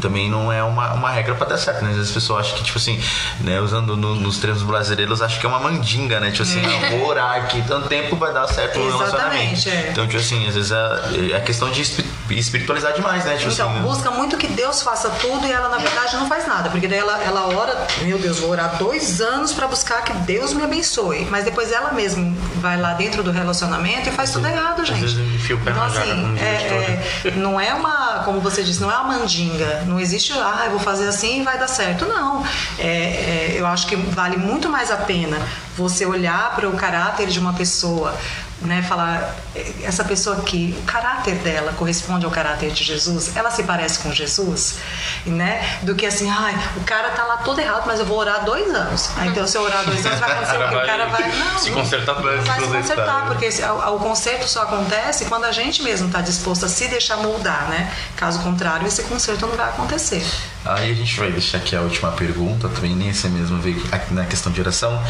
[0.00, 1.90] Também não é uma, uma regra pra dar certo, né?
[1.90, 3.00] Às vezes as pessoas acham que, tipo assim,
[3.40, 6.30] né, usando no- nos termos brasileiros, acham que é uma mandinga, né?
[6.30, 9.68] Tipo assim, não, vou orar aqui, tanto tempo vai dar certo o relacionamento.
[9.68, 9.88] é.
[9.90, 13.36] Então, tipo assim, às vezes é, é questão de espi- espiritualizar demais, né?
[13.36, 16.46] Tipo Então, assim, busca muito que Deus faça tudo e ela, na verdade, não faz
[16.46, 16.68] nada.
[16.68, 20.52] Porque daí ela, ela ora, meu Deus, vou orar dois anos para buscar que Deus
[20.52, 21.26] me abençoe.
[21.30, 23.61] Mas depois ela mesma vai lá dentro do relacionamento
[24.08, 25.00] e faz tudo errado, gente.
[25.00, 28.90] vezes enfia o pé então, assim, é, é, não é uma, como você disse, não
[28.90, 29.82] é uma mandinga.
[29.86, 32.04] Não existe, ah, eu vou fazer assim e vai dar certo.
[32.06, 32.44] Não.
[32.78, 35.40] É, é, eu acho que vale muito mais a pena
[35.76, 38.14] você olhar para o caráter de uma pessoa,
[38.64, 39.34] né, falar
[39.82, 44.12] essa pessoa aqui, o caráter dela corresponde ao caráter de Jesus, ela se parece com
[44.12, 44.76] Jesus,
[45.26, 45.78] né?
[45.82, 48.72] Do que assim, ai, o cara tá lá todo errado, mas eu vou orar dois
[48.74, 49.10] anos.
[49.16, 50.76] Aí, então, se eu orar dois anos, vai acontecer o quê?
[50.76, 53.26] O cara vai, não, se consertar não vai se consertar, consertar, né?
[53.28, 56.88] porque esse- o, o conserto só acontece quando a gente mesmo está disposto a se
[56.88, 57.92] deixar moldar, né?
[58.16, 60.24] Caso contrário, esse conserto não vai acontecer.
[60.64, 64.24] Aí a gente vai deixar aqui a última pergunta, também nem essa mesmo veio na
[64.24, 65.02] questão de oração.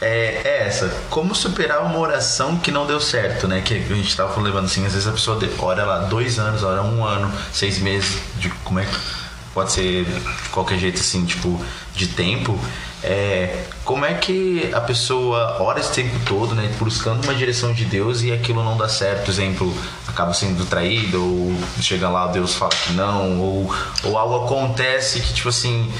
[0.00, 3.60] É, é essa, como superar uma oração que não deu certo, né?
[3.60, 6.82] Que a gente tava levando assim, às vezes a pessoa ora lá dois anos, ora
[6.82, 9.21] um ano, seis meses, de como é que
[9.54, 11.60] pode ser de qualquer jeito assim, tipo,
[11.94, 12.58] de tempo.
[13.04, 16.72] É, como é que a pessoa ora esse tempo todo, né?
[16.78, 19.74] Buscando uma direção de Deus e aquilo não dá certo, exemplo,
[20.06, 23.74] acaba sendo traído, ou chega lá, Deus fala que não, ou,
[24.04, 25.92] ou algo acontece que, tipo assim,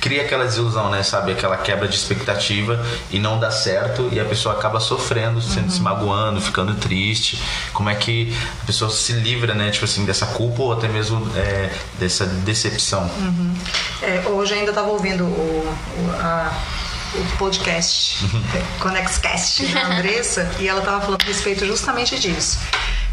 [0.00, 1.02] cria aquela desilusão, né?
[1.02, 1.32] Sabe?
[1.32, 5.80] Aquela quebra de expectativa e não dá certo e a pessoa acaba sofrendo, sendo se
[5.80, 7.38] magoando, ficando triste.
[7.72, 9.70] Como é que a pessoa se livra, né?
[9.70, 13.10] Tipo assim, dessa culpa ou até mesmo é, dessa decepção?
[14.02, 16.52] É, hoje ainda estava ouvindo o, o- a,
[17.14, 18.24] o podcast
[18.80, 22.58] Conexcast da Andressa e ela estava falando a respeito justamente disso.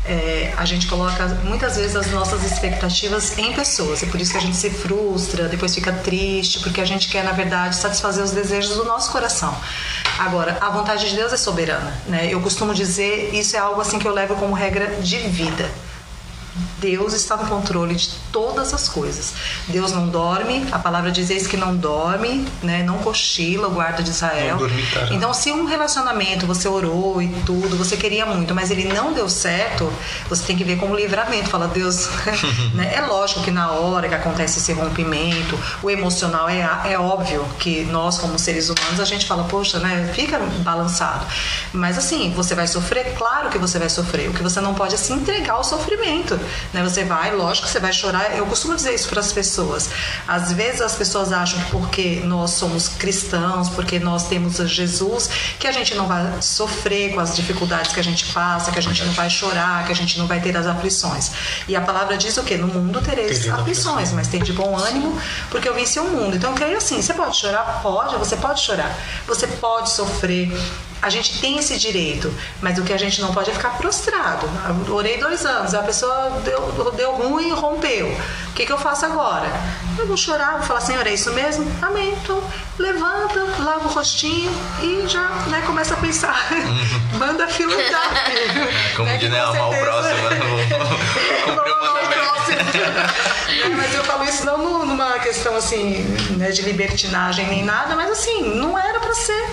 [0.08, 4.38] É, a gente coloca muitas vezes as nossas expectativas em pessoas e por isso que
[4.38, 8.32] a gente se frustra, depois fica triste, porque a gente quer, na verdade, satisfazer os
[8.32, 9.56] desejos do nosso coração.
[10.20, 12.28] Agora, a vontade de Deus é soberana, né?
[12.32, 15.70] Eu costumo dizer, isso é algo assim que eu levo como regra de vida.
[16.80, 19.34] Deus está no controle de todas as coisas.
[19.68, 22.84] Deus não dorme, a palavra diz eis que não dorme, né?
[22.84, 24.60] não cochila, o guarda de Israel.
[25.12, 29.28] Então, se um relacionamento você orou e tudo, você queria muito, mas ele não deu
[29.28, 29.91] certo,
[30.30, 31.49] você tem que ver como livramento.
[31.49, 32.10] Fala, Deus,
[32.74, 32.93] né?
[32.95, 37.84] é lógico que na hora que acontece esse rompimento, o emocional é, é óbvio que
[37.86, 40.10] nós, como seres humanos, a gente fala, poxa, né?
[40.14, 41.26] Fica balançado.
[41.74, 43.14] Mas assim, você vai sofrer?
[43.16, 44.30] Claro que você vai sofrer.
[44.30, 46.39] O que você não pode é se entregar ao sofrimento.
[46.73, 46.83] Né?
[46.83, 48.35] Você vai, lógico que você vai chorar.
[48.35, 49.89] Eu costumo dizer isso para as pessoas.
[50.27, 55.29] Às vezes as pessoas acham que porque nós somos cristãos, porque nós temos Jesus,
[55.59, 58.81] que a gente não vai sofrer com as dificuldades que a gente passa, que a
[58.81, 61.31] gente não vai chorar, que a gente não vai ter as aflições.
[61.67, 62.57] E a palavra diz o quê?
[62.57, 65.19] No mundo tereis aflições, mas tem de bom ânimo,
[65.49, 66.35] porque eu venci o mundo.
[66.35, 67.81] Então eu creio assim, você pode chorar?
[67.81, 68.97] Pode, você pode chorar.
[69.27, 70.51] Você pode sofrer,
[71.01, 74.49] a gente tem esse direito, mas o que a gente não pode é ficar prostrado.
[74.87, 78.07] Eu orei dois anos, a pessoa deu, deu ruim e rompeu.
[78.49, 79.47] O que, que eu faço agora?
[79.97, 81.69] Eu vou chorar, vou falar, Senhor, é isso mesmo?
[81.81, 82.13] Amém.
[82.23, 82.41] Então,
[82.79, 86.47] levanta, lava o rostinho e já né, começa a pensar.
[87.13, 88.29] Manda a fila andar.
[88.29, 90.29] É, como né, de né, amar o próximo.
[90.29, 90.39] Né?
[93.63, 95.99] é, mas eu falo isso não numa questão assim
[96.37, 99.45] né, de libertinagem nem nada, mas assim, não era para ser.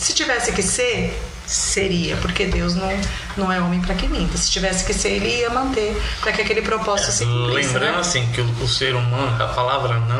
[0.00, 1.14] Se tivesse que ser,
[1.46, 2.88] seria, porque Deus não,
[3.36, 4.36] não é homem para que minta.
[4.38, 7.68] Se tivesse que ser, ele ia manter para que aquele propósito é, se cumprisse.
[7.74, 8.00] Lembrando né?
[8.00, 10.16] assim que o, o, ser humano, a palavra não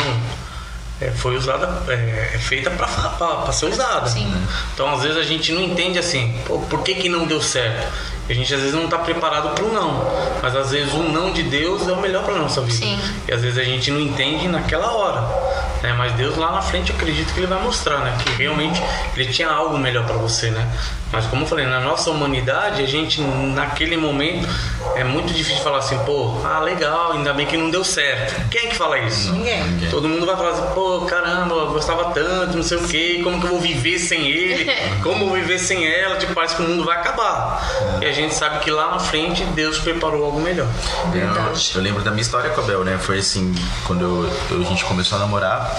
[1.01, 4.07] é, foi usada, é, é feita para ser usada.
[4.07, 4.31] Sim.
[4.75, 7.91] Então às vezes a gente não entende assim, por que, que não deu certo?
[8.29, 10.05] A gente às vezes não está preparado para o não,
[10.43, 12.77] mas às vezes o não de Deus é o melhor para nossa vida.
[12.77, 13.01] Sim.
[13.27, 15.70] E às vezes a gente não entende naquela hora.
[15.83, 15.95] Né?
[15.97, 18.17] Mas Deus lá na frente acredito que ele vai mostrar, né?
[18.23, 18.83] Que realmente
[19.17, 20.67] ele tinha algo melhor para você, né?
[21.13, 24.49] Mas como eu falei, na nossa humanidade, a gente naquele momento
[24.95, 28.49] é muito difícil falar assim, pô, ah, legal, ainda bem que não deu certo.
[28.49, 29.33] Quem é que fala isso?
[29.33, 29.61] Ninguém.
[29.91, 33.41] Todo mundo vai falar assim, pô, caramba, eu gostava tanto, não sei o quê, como
[33.41, 34.71] que eu vou viver sem ele?
[35.03, 36.17] Como eu vou viver sem ela?
[36.17, 37.99] Tipo, parece que o mundo vai acabar.
[38.01, 40.69] E a gente sabe que lá na frente Deus preparou algo melhor.
[41.11, 41.71] Verdade.
[41.75, 42.99] Eu, eu lembro da minha história com a Bel, né?
[42.99, 43.55] Foi assim,
[43.87, 45.70] quando eu, eu, a gente começou a namorar.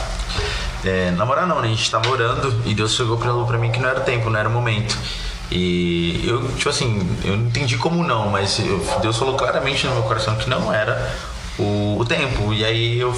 [0.84, 1.68] É, namorar não, né?
[1.68, 4.40] A gente tava orando e Deus chegou pra, pra mim que não era tempo, não
[4.40, 4.98] era momento.
[5.52, 9.94] E eu, tipo assim, eu não entendi como não, mas eu, Deus falou claramente no
[9.94, 11.14] meu coração que não era
[11.60, 12.54] o, o tempo.
[12.54, 13.14] E aí eu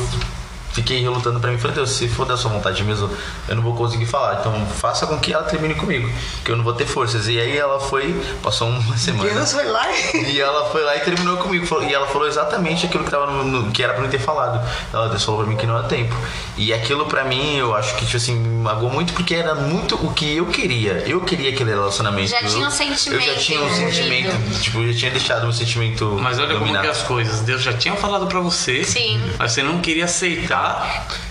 [0.74, 1.58] fiquei relutando para mim.
[1.58, 3.10] Falei, Deus, se for da sua vontade mesmo,
[3.48, 4.40] eu não vou conseguir falar.
[4.40, 6.10] Então faça com que ela termine comigo,
[6.44, 7.28] que eu não vou ter forças.
[7.28, 9.30] E aí ela foi, passou uma semana.
[9.30, 11.64] Deus foi lá e ela foi lá e terminou comigo.
[11.84, 14.68] E ela falou exatamente aquilo que, tava no, no, que era pra mim ter falado.
[14.92, 16.16] Ela Deus falou pra mim que não era tempo.
[16.58, 19.96] E aquilo pra mim, eu acho que, tipo assim, me magoou muito porque era muito
[19.96, 21.04] o que eu queria.
[21.06, 22.30] Eu queria aquele relacionamento.
[22.30, 23.22] Já tinha um sentimento.
[23.22, 26.18] Eu já tinha um sentimento, tipo, eu já tinha deixado um sentimento.
[26.22, 26.68] Mas olha dominar.
[26.68, 27.42] como que é as coisas.
[27.42, 28.84] Deus já tinha falado pra você.
[28.84, 29.22] Sim.
[29.38, 30.63] Mas você não queria aceitar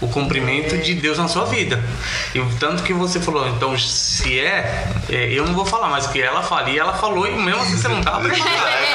[0.00, 1.82] o cumprimento de Deus na sua vida.
[2.34, 6.20] E tanto que você falou, então se é, é eu não vou falar, mas que
[6.20, 8.52] ela falia, ela falou e mesmo assim você não estava preparado.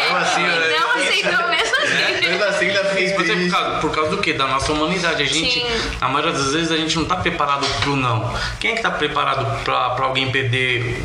[0.09, 2.27] Não, assim, não aceitou mesmo assim.
[2.27, 4.33] Mesmo assim ainda fez você, por, causa, por causa do que?
[4.33, 5.23] Da nossa humanidade.
[5.23, 5.65] A gente, Sim.
[6.01, 8.33] a maioria das vezes a gente não está preparado pro não.
[8.59, 11.03] Quem é que está preparado para alguém perder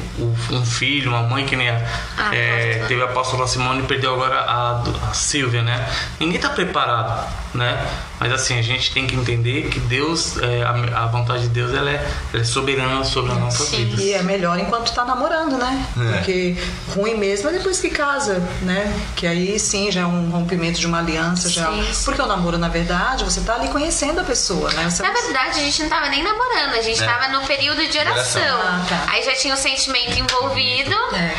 [0.50, 1.80] um filho, uma mãe que nem a,
[2.18, 5.88] ah, é, teve a apóstola Simone e perdeu agora a, a Silvia, né?
[6.18, 7.86] Ninguém está preparado, né?
[8.22, 11.74] Mas assim, a gente tem que entender que Deus, é, a, a, vontade de Deus,
[11.74, 14.00] ela é, ela é soberana sobre a nossa vida.
[14.00, 15.84] E é melhor enquanto tá namorando, né?
[15.98, 16.12] É.
[16.12, 16.56] Porque
[16.94, 18.96] ruim mesmo é depois que casa, né?
[19.16, 21.48] Que aí sim já é um rompimento de uma aliança.
[21.48, 21.66] Sim, já...
[21.66, 22.04] Sim.
[22.04, 24.88] Porque o namoro, na verdade, você tá ali conhecendo a pessoa, né?
[24.88, 27.04] Você na verdade, a gente não tava nem namorando, a gente é.
[27.04, 28.60] tava no período de oração.
[28.62, 29.04] Ah, tá.
[29.08, 30.94] Aí já tinha o sentimento envolvido.
[31.12, 31.34] É.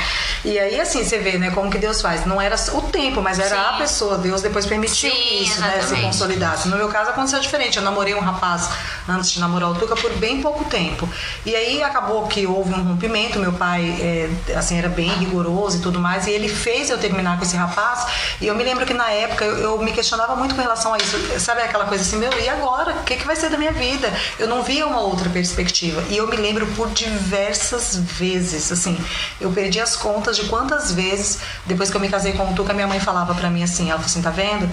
[0.46, 2.26] E aí, assim, você vê, né, como que Deus faz.
[2.26, 3.56] Não era o tempo, mas era sim.
[3.56, 4.18] a pessoa.
[4.18, 5.78] Deus depois permitiu isso, exatamente.
[5.78, 5.96] né?
[5.96, 6.68] Se consolidasse.
[6.74, 7.78] No meu caso aconteceu diferente.
[7.78, 8.70] Eu namorei um rapaz
[9.08, 11.08] antes de namorar o Tuca por bem pouco tempo.
[11.46, 13.40] E aí acabou que houve um rompimento.
[13.40, 16.28] Meu pai, é, assim, era bem rigoroso e tudo mais.
[16.28, 18.08] E ele fez eu terminar com esse rapaz.
[18.42, 20.98] E eu me lembro que na época eu, eu me questionava muito com relação a
[20.98, 21.18] isso.
[21.40, 22.94] Sabe aquela coisa assim, meu, e agora?
[22.94, 24.12] O que, que vai ser da minha vida?
[24.40, 26.04] Eu não via uma outra perspectiva.
[26.10, 28.98] E eu me lembro por diversas vezes, assim,
[29.40, 32.74] eu perdi as contas de quantas vezes, depois que eu me casei com o Tuca,
[32.74, 34.70] minha mãe falava para mim assim, ela falou assim, tá vendo?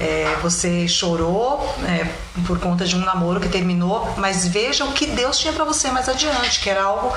[0.00, 2.08] É, você chorou é,
[2.46, 5.90] por conta de um namoro que terminou, mas veja o que Deus tinha para você
[5.90, 7.12] mais adiante, que era algo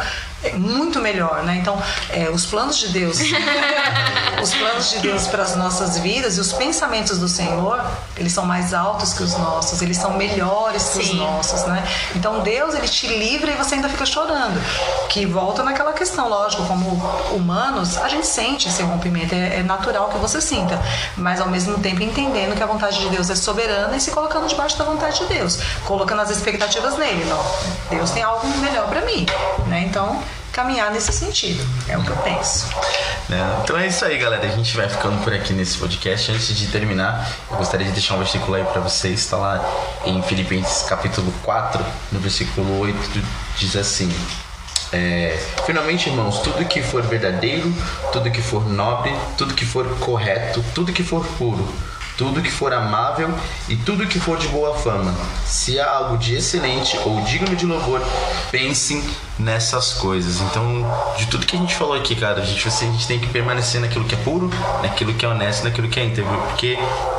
[0.54, 1.58] muito melhor, né?
[1.58, 3.20] Então, é, os planos de Deus,
[4.42, 7.84] os planos de Deus para as nossas vidas e os pensamentos do Senhor,
[8.18, 11.18] eles são mais altos que os nossos, eles são melhores que os Sim.
[11.18, 11.84] nossos, né?
[12.16, 14.62] Então, Deus ele te livra e você ainda fica chorando,
[15.10, 16.86] que volta naquela questão, lógico, como
[17.32, 20.80] humanos, a gente sente esse rompimento, é, é natural que você sinta,
[21.18, 24.48] mas ao mesmo tempo entendendo que a vontade de Deus é soberana e se colocando
[24.48, 27.44] debaixo da vontade de Deus, colocando as expectativas nele, não.
[27.90, 29.26] Deus tem algo melhor para mim,
[29.68, 29.86] né?
[29.88, 30.22] Então,
[30.56, 32.70] caminhar nesse sentido, é o que eu penso.
[33.28, 33.60] né?
[33.62, 34.46] Então é isso aí, galera.
[34.48, 36.32] A gente vai ficando por aqui nesse podcast.
[36.32, 39.20] Antes de terminar, eu gostaria de deixar um versículo aí pra vocês.
[39.20, 39.62] Está lá
[40.06, 42.98] em Filipenses capítulo 4, no versículo 8,
[43.58, 44.10] diz assim.
[44.94, 47.74] É, finalmente, irmãos, tudo que for verdadeiro,
[48.14, 51.68] tudo que for nobre, tudo que for correto, tudo que for puro,
[52.18, 53.34] tudo que for amável
[53.68, 55.14] e tudo que for de boa fama.
[55.46, 58.02] Se há algo de excelente ou digno de louvor,
[58.52, 59.04] pensem
[59.38, 60.40] nessas coisas.
[60.42, 60.86] Então,
[61.18, 63.82] de tudo que a gente falou aqui, cara, a gente, a gente tem que permanecer
[63.82, 64.50] naquilo que é puro,
[64.82, 66.78] naquilo que é honesto, naquilo que é íntegro, porque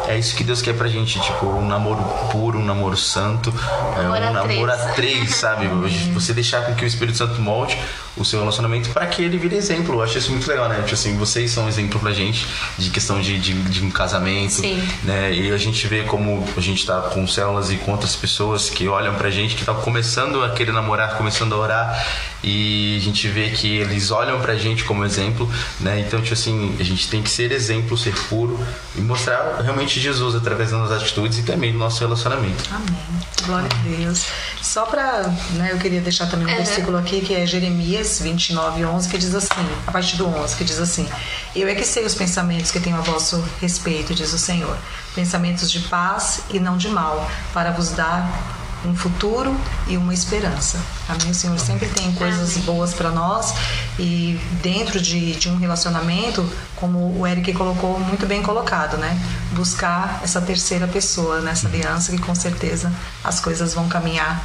[0.08, 3.52] é isso que Deus quer pra gente, tipo, um namoro puro, um namoro santo,
[3.96, 4.94] é, Namoro a um namoro a três.
[4.94, 5.68] três, sabe?
[6.14, 7.78] Você deixar com que o Espírito Santo molde
[8.16, 9.94] o seu relacionamento para que ele vire exemplo.
[9.96, 10.76] Eu acho isso muito legal, né?
[10.82, 12.46] Tipo assim, vocês são um exemplo pra gente
[12.78, 14.82] de questão de, de, de um casamento, Sim.
[15.04, 15.32] né?
[15.34, 18.88] E a gente vê como a gente tá com células e com outras pessoas que
[18.88, 22.06] olham pra gente, que tá começando a querer namorar, começando a orar,
[22.42, 25.50] e a gente vê que eles olham pra gente como exemplo,
[25.80, 26.00] né?
[26.00, 28.58] Então, tipo assim, a gente tem que ser exemplo, ser puro
[28.94, 32.64] e mostrar realmente Jesus através das nossas atitudes e também do nosso relacionamento.
[32.70, 32.96] Amém.
[33.44, 34.24] Glória a Deus.
[34.62, 35.22] Só para,
[35.54, 36.56] né, eu queria deixar também um Uhum.
[36.56, 39.48] versículo aqui que é Jeremias 29, 11, que diz assim,
[39.86, 41.08] a partir do 11, que diz assim:
[41.54, 44.76] Eu é que sei os pensamentos que tenho a vosso respeito, diz o Senhor,
[45.14, 49.54] pensamentos de paz e não de mal, para vos dar um futuro
[49.88, 50.78] e uma esperança.
[51.08, 51.30] Amém?
[51.30, 53.54] O Senhor sempre tem coisas boas para nós
[53.98, 59.18] e dentro de, de um relacionamento, como o Eric colocou muito bem colocado, né?
[59.52, 62.92] Buscar essa terceira pessoa nessa aliança que com certeza
[63.24, 64.42] as coisas vão caminhar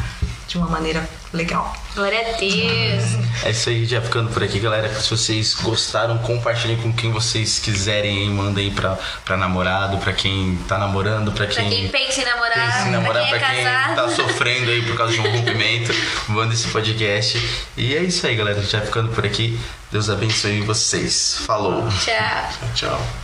[0.52, 1.74] de uma maneira legal.
[1.96, 3.44] Glória a Deus.
[3.44, 4.94] É isso aí, já ficando por aqui, galera.
[5.00, 10.12] Se vocês gostaram, compartilhem com quem vocês quiserem aí, mandem aí pra, pra namorado, pra
[10.12, 13.60] quem tá namorando, pra Pra quem, quem pensa em namorar, pensa em namorar, pra quem
[13.60, 13.96] é casado.
[13.96, 15.94] tá sofrendo aí por causa de um rompimento,
[16.28, 17.42] manda esse podcast.
[17.78, 18.62] E é isso aí, galera.
[18.62, 19.58] Já ficando por aqui.
[19.90, 21.38] Deus abençoe vocês.
[21.46, 21.88] Falou.
[22.04, 22.70] Tchau.
[22.76, 23.21] Tchau.